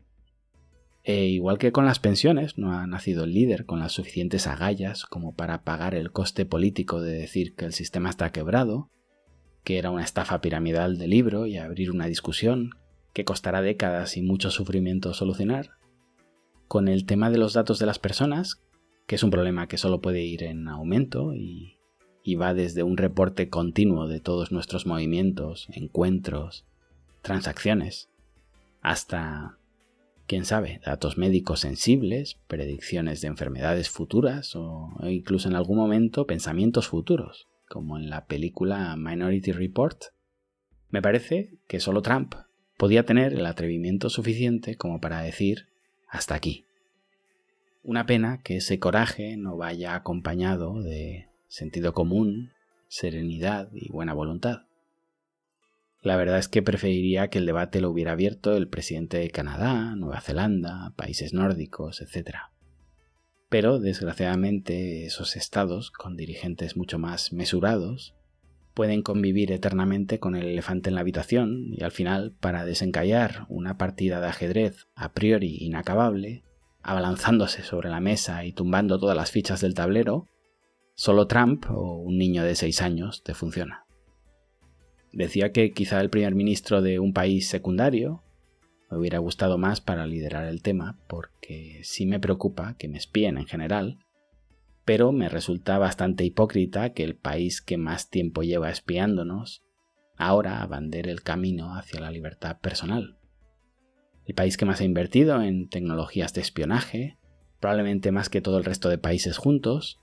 E 1.05 1.25
igual 1.25 1.57
que 1.57 1.73
con 1.73 1.87
las 1.87 1.99
pensiones, 1.99 2.59
no 2.59 2.75
ha 2.75 2.87
nacido 2.87 3.25
el 3.25 3.33
líder 3.33 3.65
con 3.65 3.79
las 3.79 3.93
suficientes 3.93 4.47
agallas 4.47 5.07
como 5.07 5.35
para 5.35 5.63
pagar 5.63 5.95
el 5.95 6.13
coste 6.13 6.45
político 6.45 7.01
de 7.01 7.13
decir 7.13 7.55
que 7.55 7.65
el 7.65 7.73
sistema 7.73 8.11
está 8.11 8.31
quebrado, 8.31 8.91
que 9.65 9.79
era 9.79 9.91
una 9.91 10.05
estafa 10.05 10.43
piramidal 10.43 10.99
de 10.99 11.09
libro 11.09 11.47
y 11.47 11.57
abrir 11.57 11.91
una 11.91 12.05
discusión 12.05 12.73
que 13.15 13.25
costará 13.25 13.63
décadas 13.63 14.19
y 14.19 14.21
mucho 14.21 14.51
sufrimiento 14.51 15.15
solucionar. 15.15 15.71
Con 16.69 16.89
el 16.89 17.07
tema 17.07 17.31
de 17.31 17.39
los 17.39 17.55
datos 17.55 17.79
de 17.79 17.87
las 17.87 17.99
personas, 17.99 18.61
que 19.07 19.15
es 19.15 19.23
un 19.23 19.31
problema 19.31 19.67
que 19.67 19.79
solo 19.79 20.03
puede 20.03 20.21
ir 20.25 20.43
en 20.43 20.69
aumento 20.69 21.33
y 21.35 21.80
y 22.23 22.35
va 22.35 22.55
desde 22.55 22.83
un 22.83 22.97
reporte 22.97 23.49
continuo 23.49 24.07
de 24.07 24.21
todos 24.21 24.53
nuestros 24.53 24.87
movimientos, 24.87 25.69
encuentros, 25.73 26.65
transacciones, 27.23 28.09
hasta, 28.83 29.59
quién 30.27 30.45
sabe, 30.45 30.81
datos 30.85 31.19
médicos 31.19 31.61
sensibles, 31.61 32.39
predicciones 32.47 33.21
de 33.21 33.29
enfermedades 33.29 33.91
futuras 33.91 34.55
o 34.55 34.91
incluso 35.03 35.49
en 35.49 35.57
algún 35.57 35.79
momento 35.79 36.27
pensamientos 36.27 36.89
futuros, 36.89 37.49
como 37.69 37.99
en 37.99 38.11
la 38.11 38.27
película 38.27 38.95
Minority 38.97 39.53
Report. 39.53 40.05
Me 40.89 41.03
parece 41.03 41.55
que 41.69 41.81
solo 41.81 42.03
Trump 42.03 42.35
podía 42.77 43.05
tener 43.05 43.33
el 43.33 43.47
atrevimiento 43.47 44.09
suficiente 44.11 44.77
como 44.77 45.01
para 45.01 45.23
decir 45.23 45.67
hasta 46.09 46.35
aquí. 46.35 46.65
Una 47.83 48.05
pena 48.07 48.41
que 48.43 48.57
ese 48.57 48.79
coraje 48.79 49.37
no 49.37 49.57
vaya 49.57 49.95
acompañado 49.95 50.83
de 50.83 51.30
sentido 51.51 51.93
común, 51.93 52.53
serenidad 52.87 53.69
y 53.75 53.91
buena 53.91 54.15
voluntad. 54.15 54.63
La 56.01 56.17
verdad 56.17 56.39
es 56.39 56.49
que 56.49 56.63
preferiría 56.63 57.29
que 57.29 57.39
el 57.39 57.47
debate 57.47 57.81
lo 57.81 57.91
hubiera 57.91 58.13
abierto 58.13 58.57
el 58.57 58.69
presidente 58.69 59.19
de 59.19 59.31
Canadá, 59.31 59.97
Nueva 59.97 60.21
Zelanda, 60.21 60.95
países 60.97 61.35
nórdicos, 61.35 62.01
etc. 62.01 62.37
Pero, 63.51 63.81
desgraciadamente, 63.81 65.05
esos 65.05 65.37
estados, 65.37 65.91
con 65.91 66.17
dirigentes 66.17 66.77
mucho 66.77 66.99
más 66.99 67.33
mesurados, 67.33 68.15
pueden 68.73 69.03
convivir 69.03 69.51
eternamente 69.51 70.21
con 70.21 70.37
el 70.37 70.47
elefante 70.47 70.89
en 70.89 70.95
la 70.95 71.01
habitación 71.01 71.67
y 71.73 71.83
al 71.83 71.91
final, 71.91 72.33
para 72.41 72.65
desencallar 72.65 73.45
una 73.49 73.77
partida 73.77 74.21
de 74.21 74.29
ajedrez 74.29 74.87
a 74.95 75.13
priori 75.13 75.59
inacabable, 75.59 76.45
abalanzándose 76.83 77.63
sobre 77.63 77.91
la 77.91 78.01
mesa 78.01 78.45
y 78.45 78.53
tumbando 78.53 79.01
todas 79.01 79.17
las 79.17 79.33
fichas 79.33 79.61
del 79.61 79.75
tablero, 79.75 80.29
Solo 81.01 81.27
Trump 81.27 81.65
o 81.71 81.95
un 81.95 82.19
niño 82.19 82.45
de 82.45 82.55
6 82.55 82.83
años 82.83 83.23
te 83.23 83.33
funciona. 83.33 83.87
Decía 85.15 85.51
que 85.51 85.73
quizá 85.73 85.99
el 85.99 86.11
primer 86.11 86.35
ministro 86.35 86.83
de 86.83 86.99
un 86.99 87.15
país 87.15 87.49
secundario 87.49 88.23
me 88.91 88.99
hubiera 88.99 89.19
gustado 89.19 89.57
más 89.57 89.81
para 89.81 90.07
liderar 90.07 90.45
el 90.45 90.61
tema, 90.61 90.99
porque 91.09 91.81
sí 91.85 92.05
me 92.05 92.21
preocupa 92.21 92.77
que 92.77 92.87
me 92.87 92.99
espíen 92.99 93.39
en 93.39 93.47
general, 93.47 93.97
pero 94.85 95.11
me 95.11 95.31
resulta 95.31 95.79
bastante 95.79 96.23
hipócrita 96.27 96.93
que 96.93 97.05
el 97.05 97.17
país 97.17 97.63
que 97.63 97.79
más 97.79 98.11
tiempo 98.11 98.43
lleva 98.43 98.69
espiándonos 98.69 99.63
ahora 100.19 100.61
abandere 100.61 101.11
el 101.11 101.23
camino 101.23 101.77
hacia 101.77 102.01
la 102.01 102.11
libertad 102.11 102.61
personal. 102.61 103.17
El 104.27 104.35
país 104.35 104.59
que 104.59 104.67
más 104.67 104.83
ha 104.83 104.85
invertido 104.85 105.41
en 105.41 105.71
tecnologías 105.71 106.35
de 106.35 106.43
espionaje, 106.43 107.17
probablemente 107.59 108.13
más 108.13 108.29
que 108.29 108.43
todo 108.43 108.59
el 108.59 108.65
resto 108.65 108.91
de 108.91 108.99
países 108.99 109.39
juntos, 109.39 109.97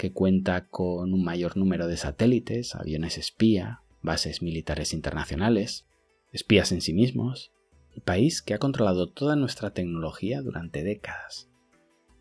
que 0.00 0.12
cuenta 0.12 0.66
con 0.66 1.12
un 1.12 1.22
mayor 1.22 1.58
número 1.58 1.86
de 1.86 1.98
satélites, 1.98 2.74
aviones 2.74 3.18
espía, 3.18 3.82
bases 4.00 4.40
militares 4.40 4.94
internacionales, 4.94 5.86
espías 6.32 6.72
en 6.72 6.80
sí 6.80 6.94
mismos, 6.94 7.52
el 7.94 8.00
país 8.00 8.40
que 8.40 8.54
ha 8.54 8.58
controlado 8.58 9.10
toda 9.10 9.36
nuestra 9.36 9.74
tecnología 9.74 10.40
durante 10.40 10.84
décadas. 10.84 11.50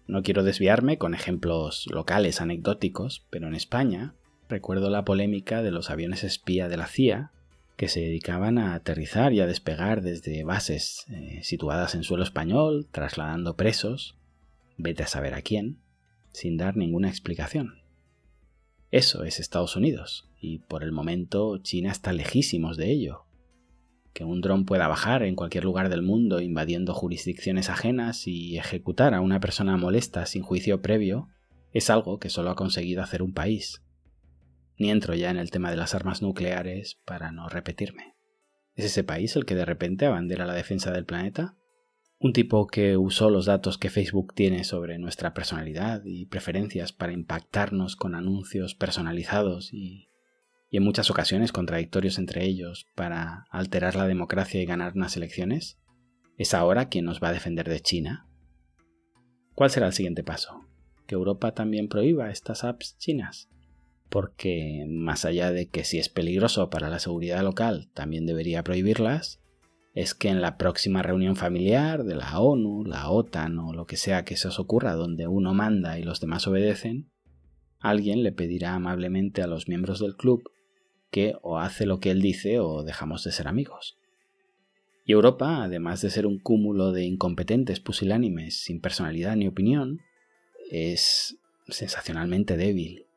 No 0.08 0.24
quiero 0.24 0.44
desviarme 0.44 0.98
con 0.98 1.14
ejemplos 1.14 1.86
locales 1.90 2.42
anecdóticos, 2.42 3.26
pero 3.30 3.48
en 3.48 3.56
España 3.56 4.14
recuerdo 4.50 4.90
la 4.90 5.06
polémica 5.06 5.64
de 5.64 5.72
los 5.72 5.90
aviones 5.90 6.26
espía 6.26 6.68
de 6.68 6.76
la 6.76 6.88
CIA 6.88 7.32
que 7.78 7.88
se 7.88 8.02
dedicaban 8.02 8.58
a 8.58 8.74
aterrizar 8.74 9.32
y 9.32 9.40
a 9.40 9.48
despegar 9.48 10.02
desde 10.02 10.44
bases 10.44 11.06
eh, 11.12 11.40
situadas 11.44 11.96
en 11.96 12.04
suelo 12.04 12.24
español, 12.24 12.90
trasladando 12.92 13.56
presos, 13.56 14.18
vete 14.76 15.04
a 15.04 15.08
saber 15.08 15.34
a 15.34 15.42
quién, 15.42 15.80
sin 16.32 16.58
dar 16.58 16.78
ninguna 16.78 17.10
explicación. 17.10 17.82
Eso 18.92 19.24
es 19.24 19.40
Estados 19.40 19.76
Unidos, 19.76 20.30
y 20.40 20.60
por 20.60 20.84
el 20.84 20.92
momento 20.92 21.58
China 21.60 21.92
está 21.92 22.12
lejísimos 22.12 22.76
de 22.76 22.92
ello. 22.92 23.26
Que 24.14 24.24
un 24.24 24.42
dron 24.42 24.66
pueda 24.66 24.88
bajar 24.88 25.22
en 25.22 25.36
cualquier 25.36 25.64
lugar 25.64 25.90
del 25.90 26.02
mundo 26.02 26.42
invadiendo 26.42 26.96
jurisdicciones 26.96 27.70
ajenas 27.70 28.26
y 28.26 28.58
ejecutar 28.58 29.14
a 29.14 29.22
una 29.22 29.40
persona 29.40 29.78
molesta 29.78 30.26
sin 30.26 30.42
juicio 30.42 30.82
previo 30.82 31.28
es 31.72 31.92
algo 31.92 32.18
que 32.18 32.30
solo 32.30 32.50
ha 32.50 32.56
conseguido 32.56 33.04
hacer 33.04 33.22
un 33.22 33.34
país. 33.34 33.84
Ni 34.78 34.90
entro 34.90 35.14
ya 35.14 35.30
en 35.30 35.38
el 35.38 35.52
tema 35.52 35.70
de 35.70 35.78
las 35.78 35.94
armas 35.94 36.24
nucleares 36.24 37.00
para 37.06 37.32
no 37.32 37.48
repetirme. 37.48 38.16
¿Es 38.74 38.86
ese 38.86 39.04
país 39.04 39.36
el 39.36 39.46
que 39.46 39.56
de 39.56 39.66
repente 39.66 40.06
abandera 40.06 40.48
la 40.48 40.54
defensa 40.54 40.92
del 40.92 41.06
planeta? 41.06 41.59
Un 42.22 42.34
tipo 42.34 42.68
que 42.68 42.98
usó 42.98 43.30
los 43.30 43.46
datos 43.46 43.78
que 43.78 43.90
Facebook 43.90 44.34
tiene 44.34 44.66
sobre 44.66 44.98
nuestra 45.00 45.34
personalidad 45.34 46.04
y 46.04 46.26
preferencias 46.26 46.92
para 46.92 47.14
impactarnos 47.14 47.96
con 47.96 48.14
anuncios 48.14 48.76
personalizados 48.76 49.74
y, 49.74 50.10
en 50.70 50.84
muchas 50.84 51.10
ocasiones 51.10 51.54
contradictorios 51.54 52.18
entre 52.18 52.44
ellos 52.44 52.88
para 52.94 53.46
alterar 53.52 53.96
la 53.96 54.06
democracia 54.06 54.62
y 54.62 54.66
ganar 54.66 54.94
unas 54.96 55.16
elecciones, 55.16 55.80
es 56.38 56.54
ahora 56.54 56.90
quien 56.90 57.06
nos 57.06 57.24
va 57.24 57.30
a 57.30 57.34
defender 57.34 57.70
de 57.70 57.80
China. 57.80 58.28
¿Cuál 59.56 59.70
será 59.70 59.88
el 59.88 59.94
siguiente 59.94 60.24
paso? 60.24 60.66
¿Que 61.08 61.16
Europa 61.16 61.54
también 61.54 61.88
prohíba 61.88 62.32
estas 62.32 62.66
apps 62.66 62.98
chinas? 62.98 63.50
Porque 64.10 64.86
más 64.90 65.24
allá 65.24 65.52
de 65.54 65.70
que 65.70 65.86
si 65.86 66.00
es 66.00 66.10
peligroso 66.10 66.70
para 66.70 66.90
la 66.90 67.00
seguridad 67.00 67.42
local 67.44 67.90
también 67.94 68.26
debería 68.26 68.64
prohibirlas, 68.64 69.40
es 69.94 70.14
que 70.14 70.30
en 70.30 70.42
la 70.42 70.58
próxima 70.58 71.02
reunión 71.02 71.36
familiar 71.36 72.04
de 72.04 72.16
la 72.16 72.40
ONU, 72.40 72.86
la 72.86 73.10
OTAN 73.10 73.58
o 73.60 73.74
lo 73.74 73.86
que 73.86 73.98
sea 73.98 74.24
que 74.24 74.38
se 74.38 74.48
os 74.48 74.60
ocurra 74.60 74.94
donde 74.94 75.28
uno 75.28 75.54
manda 75.54 75.98
y 75.98 76.04
los 76.04 76.20
demás 76.20 76.48
obedecen, 76.48 77.10
alguien 77.80 78.24
le 78.24 78.32
pedirá 78.32 78.76
amablemente 78.76 79.42
a 79.42 79.48
los 79.48 79.68
miembros 79.68 80.00
del 80.00 80.16
club 80.16 80.44
que 81.10 81.36
o 81.42 81.58
hace 81.58 81.86
lo 81.86 82.00
que 82.00 82.12
él 82.12 82.22
dice 82.22 82.60
o 82.60 82.84
dejamos 82.84 83.24
de 83.24 83.32
ser 83.32 83.48
amigos. 83.48 83.98
Y 85.06 85.14
Europa, 85.14 85.64
además 85.64 86.02
de 86.02 86.12
ser 86.12 86.28
un 86.28 86.38
cúmulo 86.38 86.92
de 86.92 87.06
incompetentes 87.06 87.80
pusilánimes 87.80 88.62
sin 88.62 88.80
personalidad 88.80 89.36
ni 89.36 89.48
opinión, 89.48 90.02
es 90.70 91.40
sensacionalmente 91.68 92.58
débil. 92.58 93.08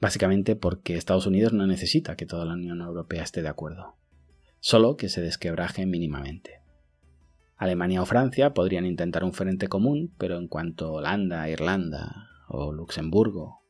Básicamente 0.00 0.56
porque 0.56 0.96
Estados 0.96 1.26
Unidos 1.26 1.52
no 1.52 1.68
necesita 1.68 2.16
que 2.16 2.26
toda 2.26 2.44
la 2.44 2.54
Unión 2.54 2.80
Europea 2.80 3.22
esté 3.22 3.42
de 3.42 3.48
acuerdo 3.48 3.94
solo 4.64 4.96
que 4.96 5.10
se 5.10 5.20
desquebraje 5.20 5.84
mínimamente. 5.84 6.62
Alemania 7.58 8.00
o 8.00 8.06
Francia 8.06 8.54
podrían 8.54 8.86
intentar 8.86 9.22
un 9.22 9.34
frente 9.34 9.68
común, 9.68 10.14
pero 10.16 10.38
en 10.38 10.48
cuanto 10.48 10.90
Holanda, 10.90 11.50
Irlanda 11.50 12.30
o 12.48 12.72
Luxemburgo, 12.72 13.60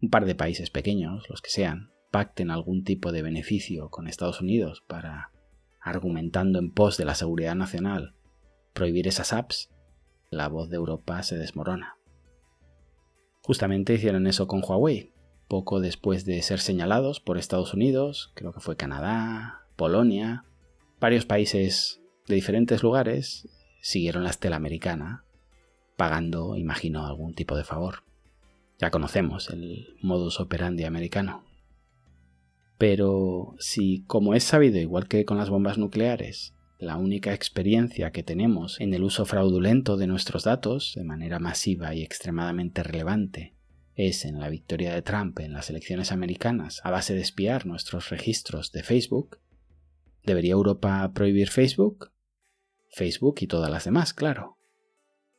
un 0.00 0.10
par 0.10 0.24
de 0.24 0.36
países 0.36 0.70
pequeños, 0.70 1.28
los 1.28 1.42
que 1.42 1.50
sean, 1.50 1.90
pacten 2.12 2.52
algún 2.52 2.84
tipo 2.84 3.10
de 3.10 3.22
beneficio 3.22 3.90
con 3.90 4.06
Estados 4.06 4.40
Unidos 4.40 4.84
para, 4.86 5.32
argumentando 5.80 6.60
en 6.60 6.70
pos 6.70 6.96
de 6.96 7.04
la 7.04 7.16
seguridad 7.16 7.56
nacional, 7.56 8.14
prohibir 8.74 9.08
esas 9.08 9.32
apps, 9.32 9.70
la 10.30 10.46
voz 10.46 10.70
de 10.70 10.76
Europa 10.76 11.20
se 11.24 11.36
desmorona. 11.36 11.96
Justamente 13.42 13.94
hicieron 13.94 14.28
eso 14.28 14.46
con 14.46 14.62
Huawei, 14.64 15.14
poco 15.48 15.80
después 15.80 16.24
de 16.24 16.40
ser 16.42 16.60
señalados 16.60 17.18
por 17.18 17.38
Estados 17.38 17.74
Unidos, 17.74 18.30
creo 18.36 18.52
que 18.52 18.60
fue 18.60 18.76
Canadá, 18.76 19.61
Polonia, 19.82 20.44
varios 21.00 21.26
países 21.26 22.00
de 22.28 22.36
diferentes 22.36 22.84
lugares 22.84 23.48
siguieron 23.80 24.22
la 24.22 24.30
estela 24.30 24.54
americana, 24.54 25.24
pagando, 25.96 26.54
imagino, 26.56 27.04
algún 27.04 27.34
tipo 27.34 27.56
de 27.56 27.64
favor. 27.64 28.04
Ya 28.78 28.92
conocemos 28.92 29.50
el 29.50 29.96
modus 30.00 30.38
operandi 30.38 30.84
americano. 30.84 31.42
Pero 32.78 33.56
si, 33.58 34.04
como 34.06 34.34
es 34.34 34.44
sabido, 34.44 34.78
igual 34.78 35.08
que 35.08 35.24
con 35.24 35.36
las 35.36 35.50
bombas 35.50 35.78
nucleares, 35.78 36.54
la 36.78 36.96
única 36.96 37.34
experiencia 37.34 38.12
que 38.12 38.22
tenemos 38.22 38.80
en 38.80 38.94
el 38.94 39.02
uso 39.02 39.26
fraudulento 39.26 39.96
de 39.96 40.06
nuestros 40.06 40.44
datos 40.44 40.92
de 40.94 41.02
manera 41.02 41.40
masiva 41.40 41.92
y 41.92 42.02
extremadamente 42.02 42.84
relevante 42.84 43.56
es 43.96 44.24
en 44.26 44.38
la 44.38 44.48
victoria 44.48 44.94
de 44.94 45.02
Trump 45.02 45.40
en 45.40 45.52
las 45.52 45.70
elecciones 45.70 46.12
americanas 46.12 46.80
a 46.84 46.92
base 46.92 47.14
de 47.14 47.20
espiar 47.20 47.66
nuestros 47.66 48.10
registros 48.10 48.70
de 48.70 48.84
Facebook, 48.84 49.41
¿debería 50.24 50.52
Europa 50.52 51.10
prohibir 51.14 51.48
Facebook? 51.48 52.12
Facebook 52.90 53.36
y 53.40 53.46
todas 53.46 53.70
las 53.70 53.84
demás, 53.84 54.12
claro. 54.12 54.58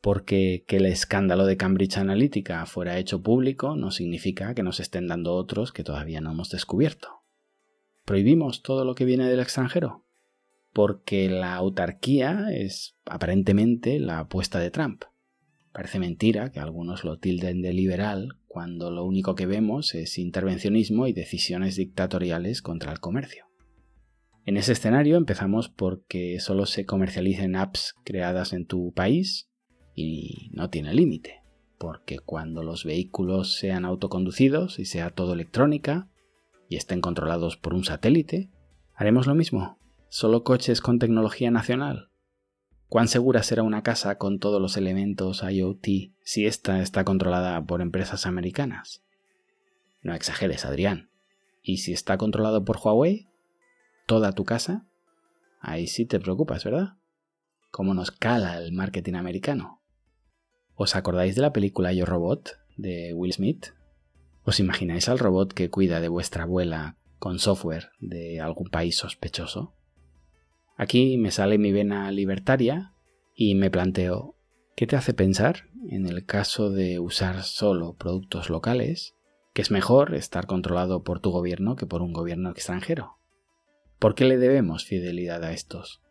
Porque 0.00 0.64
que 0.66 0.76
el 0.76 0.86
escándalo 0.86 1.46
de 1.46 1.56
Cambridge 1.56 1.96
Analytica 1.96 2.66
fuera 2.66 2.98
hecho 2.98 3.22
público 3.22 3.76
no 3.76 3.90
significa 3.90 4.54
que 4.54 4.62
nos 4.62 4.80
estén 4.80 5.06
dando 5.06 5.34
otros 5.34 5.72
que 5.72 5.84
todavía 5.84 6.20
no 6.20 6.32
hemos 6.32 6.50
descubierto. 6.50 7.08
¿Prohibimos 8.04 8.62
todo 8.62 8.84
lo 8.84 8.94
que 8.94 9.06
viene 9.06 9.28
del 9.28 9.40
extranjero? 9.40 10.04
Porque 10.72 11.30
la 11.30 11.54
autarquía 11.54 12.48
es 12.52 12.96
aparentemente 13.06 13.98
la 13.98 14.18
apuesta 14.18 14.58
de 14.58 14.70
Trump. 14.70 15.04
Parece 15.72 15.98
mentira 15.98 16.52
que 16.52 16.60
algunos 16.60 17.04
lo 17.04 17.18
tilden 17.18 17.62
de 17.62 17.72
liberal 17.72 18.38
cuando 18.46 18.90
lo 18.90 19.04
único 19.04 19.34
que 19.34 19.46
vemos 19.46 19.94
es 19.94 20.18
intervencionismo 20.18 21.06
y 21.06 21.12
decisiones 21.12 21.76
dictatoriales 21.76 22.60
contra 22.62 22.92
el 22.92 23.00
comercio. 23.00 23.46
En 24.46 24.58
ese 24.58 24.72
escenario 24.72 25.16
empezamos 25.16 25.70
porque 25.70 26.38
solo 26.38 26.66
se 26.66 26.84
comercialicen 26.84 27.56
apps 27.56 27.94
creadas 28.04 28.52
en 28.52 28.66
tu 28.66 28.92
país 28.92 29.48
y 29.94 30.50
no 30.52 30.68
tiene 30.68 30.92
límite, 30.92 31.42
porque 31.78 32.18
cuando 32.18 32.62
los 32.62 32.84
vehículos 32.84 33.54
sean 33.54 33.86
autoconducidos 33.86 34.78
y 34.78 34.84
sea 34.84 35.10
todo 35.10 35.32
electrónica 35.32 36.08
y 36.68 36.76
estén 36.76 37.00
controlados 37.00 37.56
por 37.56 37.72
un 37.72 37.84
satélite, 37.84 38.50
haremos 38.94 39.26
lo 39.26 39.34
mismo, 39.34 39.78
solo 40.10 40.44
coches 40.44 40.82
con 40.82 40.98
tecnología 40.98 41.50
nacional. 41.50 42.10
¿Cuán 42.88 43.08
segura 43.08 43.42
será 43.42 43.62
una 43.62 43.82
casa 43.82 44.18
con 44.18 44.38
todos 44.38 44.60
los 44.60 44.76
elementos 44.76 45.42
IoT 45.42 45.86
si 46.22 46.44
ésta 46.44 46.82
está 46.82 47.02
controlada 47.04 47.64
por 47.64 47.80
empresas 47.80 48.26
americanas? 48.26 49.02
No 50.02 50.14
exageres, 50.14 50.66
Adrián. 50.66 51.08
¿Y 51.62 51.78
si 51.78 51.94
está 51.94 52.18
controlado 52.18 52.64
por 52.64 52.76
Huawei? 52.76 53.26
Toda 54.06 54.32
tu 54.32 54.44
casa, 54.44 54.86
ahí 55.60 55.86
sí 55.86 56.06
te 56.06 56.20
preocupas, 56.20 56.64
¿verdad? 56.64 56.98
¿Cómo 57.70 57.94
nos 57.94 58.10
cala 58.10 58.58
el 58.58 58.72
marketing 58.72 59.14
americano? 59.14 59.82
¿Os 60.74 60.96
acordáis 60.96 61.34
de 61.34 61.42
la 61.42 61.52
película 61.52 61.92
Yo 61.92 62.04
Robot 62.04 62.58
de 62.76 63.14
Will 63.14 63.32
Smith? 63.32 63.66
¿Os 64.44 64.60
imagináis 64.60 65.08
al 65.08 65.18
robot 65.18 65.52
que 65.52 65.70
cuida 65.70 66.00
de 66.00 66.08
vuestra 66.08 66.44
abuela 66.44 66.98
con 67.18 67.38
software 67.38 67.90
de 68.00 68.40
algún 68.40 68.68
país 68.68 68.96
sospechoso? 68.96 69.74
Aquí 70.76 71.16
me 71.16 71.30
sale 71.30 71.56
mi 71.56 71.72
vena 71.72 72.10
libertaria 72.10 72.92
y 73.34 73.54
me 73.54 73.70
planteo, 73.70 74.36
¿qué 74.76 74.86
te 74.86 74.96
hace 74.96 75.14
pensar, 75.14 75.68
en 75.88 76.06
el 76.06 76.26
caso 76.26 76.70
de 76.70 76.98
usar 76.98 77.42
solo 77.42 77.94
productos 77.96 78.50
locales, 78.50 79.14
que 79.54 79.62
es 79.62 79.70
mejor 79.70 80.14
estar 80.14 80.46
controlado 80.46 81.02
por 81.02 81.20
tu 81.20 81.30
gobierno 81.30 81.76
que 81.76 81.86
por 81.86 82.02
un 82.02 82.12
gobierno 82.12 82.50
extranjero? 82.50 83.18
¿Por 84.04 84.14
qué 84.14 84.26
le 84.26 84.36
debemos 84.36 84.84
fidelidad 84.84 85.42
a 85.44 85.52
estos? 85.52 86.02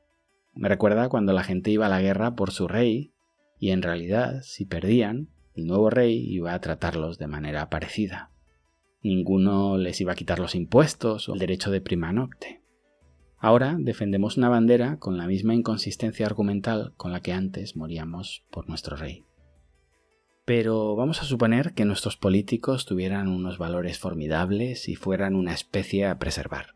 Me 0.55 0.67
recuerda 0.67 1.09
cuando 1.09 1.31
la 1.31 1.43
gente 1.43 1.69
iba 1.69 1.85
a 1.85 1.89
la 1.89 2.01
guerra 2.01 2.33
por 2.33 2.49
su 2.49 2.67
rey 2.67 3.13
y 3.59 3.69
en 3.69 3.83
realidad, 3.83 4.41
si 4.41 4.65
perdían, 4.65 5.29
el 5.53 5.67
nuevo 5.67 5.91
rey 5.91 6.25
iba 6.27 6.55
a 6.55 6.59
tratarlos 6.59 7.19
de 7.19 7.27
manera 7.27 7.69
parecida. 7.69 8.31
Ninguno 9.03 9.77
les 9.77 10.01
iba 10.01 10.13
a 10.13 10.15
quitar 10.15 10.39
los 10.39 10.55
impuestos 10.55 11.29
o 11.29 11.33
el 11.33 11.39
derecho 11.39 11.69
de 11.69 11.81
prima 11.81 12.11
nocte. 12.11 12.63
Ahora 13.37 13.77
defendemos 13.77 14.37
una 14.37 14.49
bandera 14.49 14.97
con 14.97 15.15
la 15.19 15.27
misma 15.27 15.53
inconsistencia 15.53 16.25
argumental 16.25 16.95
con 16.97 17.11
la 17.11 17.21
que 17.21 17.31
antes 17.31 17.75
moríamos 17.75 18.43
por 18.49 18.67
nuestro 18.67 18.95
rey. 18.95 19.23
Pero 20.45 20.95
vamos 20.95 21.21
a 21.21 21.25
suponer 21.25 21.75
que 21.75 21.85
nuestros 21.85 22.17
políticos 22.17 22.87
tuvieran 22.87 23.27
unos 23.27 23.59
valores 23.59 23.99
formidables 23.99 24.89
y 24.89 24.95
fueran 24.95 25.35
una 25.35 25.53
especie 25.53 26.07
a 26.07 26.17
preservar 26.17 26.73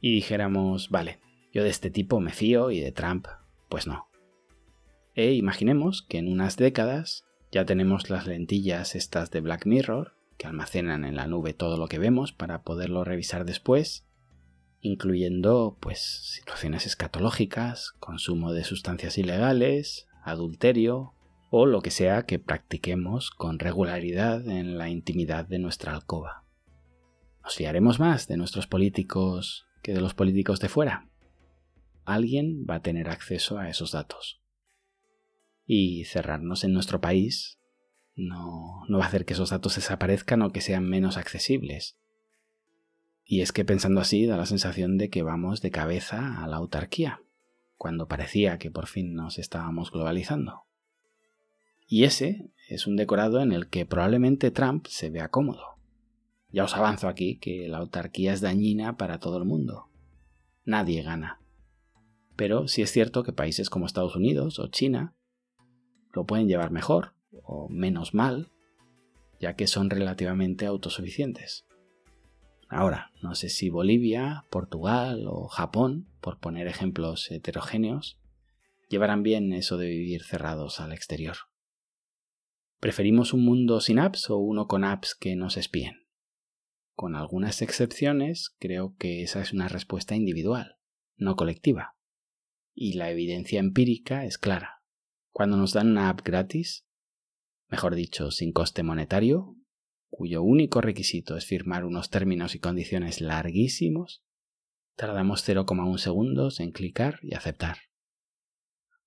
y 0.00 0.12
dijéramos, 0.14 0.90
vale, 0.90 1.20
yo 1.52 1.62
de 1.62 1.70
este 1.70 1.90
tipo 1.90 2.20
me 2.20 2.32
fío 2.32 2.70
y 2.70 2.80
de 2.80 2.92
Trump, 2.92 3.26
pues 3.68 3.86
no. 3.86 4.08
E 5.14 5.32
imaginemos 5.32 6.02
que 6.02 6.18
en 6.18 6.28
unas 6.28 6.56
décadas 6.56 7.24
ya 7.50 7.64
tenemos 7.64 8.10
las 8.10 8.26
lentillas 8.26 8.94
estas 8.94 9.30
de 9.30 9.40
Black 9.40 9.66
Mirror, 9.66 10.14
que 10.38 10.46
almacenan 10.46 11.04
en 11.04 11.16
la 11.16 11.26
nube 11.26 11.52
todo 11.52 11.76
lo 11.76 11.88
que 11.88 11.98
vemos 11.98 12.32
para 12.32 12.62
poderlo 12.62 13.04
revisar 13.04 13.44
después, 13.44 14.06
incluyendo 14.80 15.76
pues 15.80 15.98
situaciones 16.00 16.86
escatológicas, 16.86 17.92
consumo 17.98 18.52
de 18.52 18.64
sustancias 18.64 19.18
ilegales, 19.18 20.08
adulterio 20.22 21.14
o 21.50 21.66
lo 21.66 21.82
que 21.82 21.90
sea 21.90 22.24
que 22.24 22.38
practiquemos 22.38 23.30
con 23.30 23.58
regularidad 23.58 24.48
en 24.48 24.78
la 24.78 24.88
intimidad 24.88 25.44
de 25.46 25.58
nuestra 25.58 25.92
alcoba. 25.92 26.44
¿Nos 27.42 27.56
fiaremos 27.56 27.98
más 27.98 28.28
de 28.28 28.36
nuestros 28.36 28.66
políticos 28.66 29.66
que 29.82 29.92
de 29.92 30.00
los 30.00 30.14
políticos 30.14 30.60
de 30.60 30.68
fuera. 30.68 31.08
Alguien 32.04 32.66
va 32.68 32.76
a 32.76 32.82
tener 32.82 33.08
acceso 33.08 33.58
a 33.58 33.68
esos 33.68 33.92
datos. 33.92 34.40
Y 35.66 36.04
cerrarnos 36.04 36.64
en 36.64 36.72
nuestro 36.72 37.00
país 37.00 37.58
no, 38.16 38.82
no 38.88 38.98
va 38.98 39.04
a 39.04 39.08
hacer 39.08 39.24
que 39.24 39.34
esos 39.34 39.50
datos 39.50 39.76
desaparezcan 39.76 40.42
o 40.42 40.52
que 40.52 40.60
sean 40.60 40.84
menos 40.84 41.16
accesibles. 41.16 41.96
Y 43.24 43.42
es 43.42 43.52
que 43.52 43.64
pensando 43.64 44.00
así 44.00 44.26
da 44.26 44.36
la 44.36 44.46
sensación 44.46 44.98
de 44.98 45.08
que 45.08 45.22
vamos 45.22 45.62
de 45.62 45.70
cabeza 45.70 46.42
a 46.42 46.48
la 46.48 46.56
autarquía, 46.56 47.22
cuando 47.76 48.08
parecía 48.08 48.58
que 48.58 48.70
por 48.70 48.88
fin 48.88 49.14
nos 49.14 49.38
estábamos 49.38 49.92
globalizando. 49.92 50.64
Y 51.86 52.04
ese 52.04 52.50
es 52.68 52.86
un 52.86 52.96
decorado 52.96 53.40
en 53.40 53.52
el 53.52 53.68
que 53.68 53.86
probablemente 53.86 54.50
Trump 54.50 54.86
se 54.86 55.10
vea 55.10 55.28
cómodo. 55.28 55.79
Ya 56.52 56.64
os 56.64 56.74
avanzo 56.74 57.08
aquí 57.08 57.38
que 57.38 57.68
la 57.68 57.78
autarquía 57.78 58.32
es 58.32 58.40
dañina 58.40 58.96
para 58.96 59.18
todo 59.18 59.38
el 59.38 59.44
mundo. 59.44 59.88
Nadie 60.64 61.02
gana. 61.02 61.40
Pero 62.36 62.68
sí 62.68 62.82
es 62.82 62.90
cierto 62.90 63.22
que 63.22 63.32
países 63.32 63.70
como 63.70 63.86
Estados 63.86 64.16
Unidos 64.16 64.58
o 64.58 64.68
China 64.68 65.14
lo 66.12 66.26
pueden 66.26 66.48
llevar 66.48 66.70
mejor 66.70 67.14
o 67.42 67.68
menos 67.68 68.14
mal, 68.14 68.50
ya 69.40 69.54
que 69.54 69.66
son 69.66 69.90
relativamente 69.90 70.66
autosuficientes. 70.66 71.66
Ahora, 72.68 73.10
no 73.20 73.34
sé 73.34 73.48
si 73.48 73.68
Bolivia, 73.68 74.44
Portugal 74.50 75.26
o 75.28 75.48
Japón, 75.48 76.08
por 76.20 76.38
poner 76.38 76.66
ejemplos 76.66 77.30
heterogéneos, 77.30 78.18
llevarán 78.88 79.22
bien 79.22 79.52
eso 79.52 79.76
de 79.76 79.88
vivir 79.88 80.22
cerrados 80.22 80.80
al 80.80 80.92
exterior. 80.92 81.36
¿Preferimos 82.78 83.34
un 83.34 83.44
mundo 83.44 83.80
sin 83.80 83.98
apps 83.98 84.30
o 84.30 84.38
uno 84.38 84.66
con 84.66 84.84
apps 84.84 85.14
que 85.14 85.36
nos 85.36 85.56
espíen? 85.56 85.99
Con 86.94 87.14
algunas 87.14 87.62
excepciones, 87.62 88.54
creo 88.58 88.94
que 88.98 89.22
esa 89.22 89.40
es 89.40 89.52
una 89.52 89.68
respuesta 89.68 90.14
individual, 90.14 90.76
no 91.16 91.36
colectiva. 91.36 91.96
Y 92.74 92.94
la 92.94 93.10
evidencia 93.10 93.60
empírica 93.60 94.24
es 94.24 94.38
clara. 94.38 94.82
Cuando 95.32 95.56
nos 95.56 95.72
dan 95.72 95.90
una 95.90 96.08
app 96.08 96.22
gratis, 96.22 96.86
mejor 97.68 97.94
dicho, 97.94 98.30
sin 98.30 98.52
coste 98.52 98.82
monetario, 98.82 99.56
cuyo 100.10 100.42
único 100.42 100.80
requisito 100.80 101.36
es 101.36 101.46
firmar 101.46 101.84
unos 101.84 102.10
términos 102.10 102.54
y 102.54 102.58
condiciones 102.58 103.20
larguísimos, 103.20 104.24
tardamos 104.96 105.48
0,1 105.48 105.98
segundos 105.98 106.60
en 106.60 106.72
clicar 106.72 107.20
y 107.22 107.34
aceptar. 107.34 107.78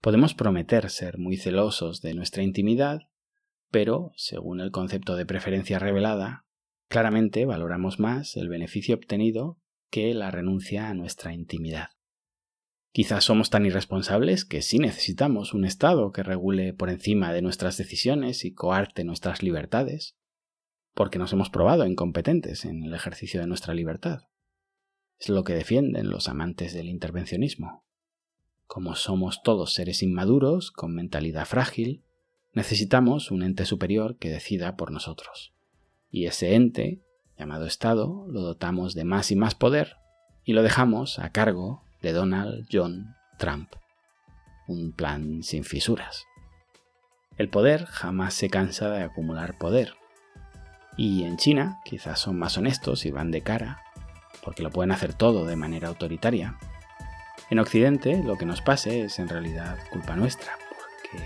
Podemos 0.02 0.34
prometer 0.34 0.90
ser 0.90 1.18
muy 1.18 1.38
celosos 1.38 2.02
de 2.02 2.14
nuestra 2.14 2.44
intimidad, 2.44 3.02
pero, 3.70 4.12
según 4.16 4.60
el 4.60 4.72
concepto 4.72 5.16
de 5.16 5.26
preferencia 5.26 5.80
revelada, 5.80 6.43
Claramente 6.94 7.44
valoramos 7.46 8.00
más 8.00 8.38
el 8.38 8.50
beneficio 8.50 8.94
obtenido 8.94 9.58
que 9.90 10.14
la 10.14 10.30
renuncia 10.30 10.90
a 10.90 10.94
nuestra 10.94 11.34
intimidad. 11.34 11.88
Quizás 12.92 13.24
somos 13.24 13.50
tan 13.50 13.66
irresponsables 13.66 14.46
que 14.46 14.62
sí 14.62 14.78
necesitamos 14.78 15.56
un 15.56 15.66
Estado 15.66 16.12
que 16.12 16.22
regule 16.22 16.72
por 16.72 16.92
encima 16.92 17.34
de 17.34 17.42
nuestras 17.42 17.78
decisiones 17.78 18.46
y 18.46 18.54
coarte 18.54 19.06
nuestras 19.06 19.42
libertades, 19.42 20.18
porque 20.94 21.18
nos 21.18 21.34
hemos 21.34 21.50
probado 21.50 21.88
incompetentes 21.88 22.64
en 22.64 22.84
el 22.84 22.94
ejercicio 22.94 23.42
de 23.42 23.48
nuestra 23.48 23.74
libertad. 23.74 24.20
Es 25.18 25.30
lo 25.30 25.44
que 25.44 25.56
defienden 25.56 26.12
los 26.12 26.30
amantes 26.30 26.76
del 26.76 26.90
intervencionismo. 26.90 27.88
Como 28.68 28.94
somos 28.94 29.42
todos 29.42 29.74
seres 29.74 30.04
inmaduros, 30.04 30.70
con 30.70 30.94
mentalidad 30.94 31.48
frágil, 31.48 32.04
necesitamos 32.52 33.32
un 33.32 33.42
ente 33.42 33.66
superior 33.66 34.16
que 34.20 34.30
decida 34.30 34.76
por 34.76 34.92
nosotros. 34.92 35.53
Y 36.14 36.28
ese 36.28 36.54
ente, 36.54 37.02
llamado 37.40 37.66
Estado, 37.66 38.28
lo 38.30 38.42
dotamos 38.42 38.94
de 38.94 39.04
más 39.04 39.32
y 39.32 39.36
más 39.36 39.56
poder 39.56 39.98
y 40.46 40.54
lo 40.54 40.62
dejamos 40.62 41.18
a 41.18 41.32
cargo 41.32 41.82
de 42.04 42.14
Donald 42.14 42.68
John 42.72 43.16
Trump. 43.40 43.74
Un 44.68 44.92
plan 44.92 45.42
sin 45.42 45.64
fisuras. 45.64 46.26
El 47.36 47.50
poder 47.50 47.86
jamás 47.86 48.36
se 48.36 48.52
cansa 48.52 48.92
de 48.92 49.02
acumular 49.02 49.58
poder. 49.58 49.96
Y 50.98 51.24
en 51.24 51.38
China 51.38 51.80
quizás 51.84 52.20
son 52.20 52.38
más 52.38 52.60
honestos 52.60 53.08
y 53.08 53.12
van 53.12 53.32
de 53.32 53.42
cara, 53.42 53.82
porque 54.44 54.62
lo 54.62 54.70
pueden 54.70 54.92
hacer 54.92 55.16
todo 55.16 55.48
de 55.48 55.56
manera 55.56 55.88
autoritaria. 55.88 56.60
En 57.50 57.58
Occidente 57.58 58.22
lo 58.24 58.38
que 58.38 58.46
nos 58.46 58.62
pase 58.62 59.06
es 59.06 59.18
en 59.18 59.30
realidad 59.30 59.80
culpa 59.92 60.16
nuestra, 60.16 60.52
porque, 60.70 61.26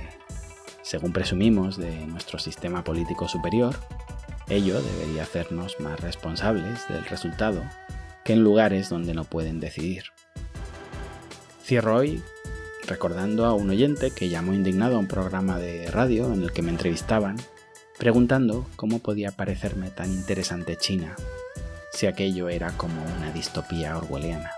según 0.82 1.12
presumimos 1.12 1.76
de 1.76 2.08
nuestro 2.08 2.40
sistema 2.40 2.86
político 2.86 3.28
superior, 3.28 3.76
ello 4.50 4.82
debería 4.82 5.24
hacernos 5.24 5.80
más 5.80 6.00
responsables 6.00 6.88
del 6.88 7.06
resultado 7.06 7.64
que 8.24 8.34
en 8.34 8.44
lugares 8.44 8.90
donde 8.90 9.14
no 9.14 9.24
pueden 9.24 9.60
decidir. 9.60 10.04
Cierro 11.64 11.98
hoy 11.98 12.22
recordando 12.88 13.46
a 13.46 13.54
un 13.54 13.70
oyente 13.70 14.12
que 14.12 14.30
llamó 14.30 14.54
indignado 14.54 14.96
a 14.96 15.00
un 15.00 15.08
programa 15.08 15.60
de 15.60 15.92
radio 15.92 16.34
en 16.34 16.44
el 16.44 16.52
que 16.52 16.62
me 16.62 16.70
entrevistaban, 16.70 17.36
preguntando 17.98 18.66
cómo 18.76 19.00
podía 19.00 19.32
parecerme 19.32 19.90
tan 19.90 20.12
interesante 20.12 20.78
China, 20.78 21.16
si 21.92 22.08
aquello 22.08 22.50
era 22.50 22.72
como 22.72 23.04
una 23.18 23.32
distopía 23.32 23.98
orwelliana. 23.98 24.52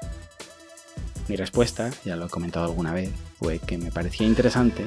Mi 1.28 1.36
respuesta, 1.36 1.90
ya 2.06 2.16
lo 2.16 2.26
he 2.26 2.30
comentado 2.30 2.66
alguna 2.66 2.94
vez, 2.94 3.12
fue 3.38 3.60
que 3.60 3.78
me 3.78 3.92
parecía 3.92 4.28
interesante 4.28 4.86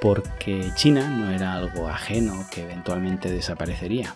porque 0.00 0.72
China 0.74 1.08
no 1.08 1.30
era 1.30 1.54
algo 1.54 1.88
ajeno 1.88 2.46
que 2.52 2.62
eventualmente 2.62 3.30
desaparecería. 3.30 4.14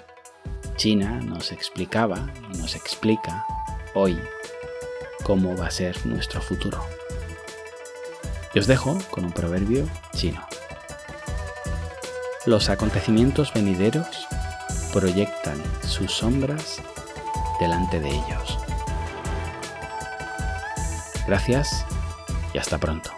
China 0.76 1.20
nos 1.20 1.52
explicaba 1.52 2.26
y 2.52 2.58
nos 2.58 2.76
explica 2.76 3.46
hoy 3.94 4.18
cómo 5.22 5.56
va 5.56 5.66
a 5.66 5.70
ser 5.70 6.06
nuestro 6.06 6.40
futuro. 6.40 6.84
Y 8.54 8.58
os 8.58 8.66
dejo 8.66 8.98
con 9.10 9.24
un 9.24 9.32
proverbio 9.32 9.88
chino. 10.14 10.46
Los 12.44 12.68
acontecimientos 12.68 13.52
venideros 13.52 14.26
proyectan 14.92 15.60
sus 15.82 16.12
sombras 16.12 16.80
delante 17.58 17.98
de 17.98 18.10
ellos. 18.10 18.58
Gracias 21.26 21.84
y 22.52 22.58
hasta 22.58 22.78
pronto. 22.78 23.10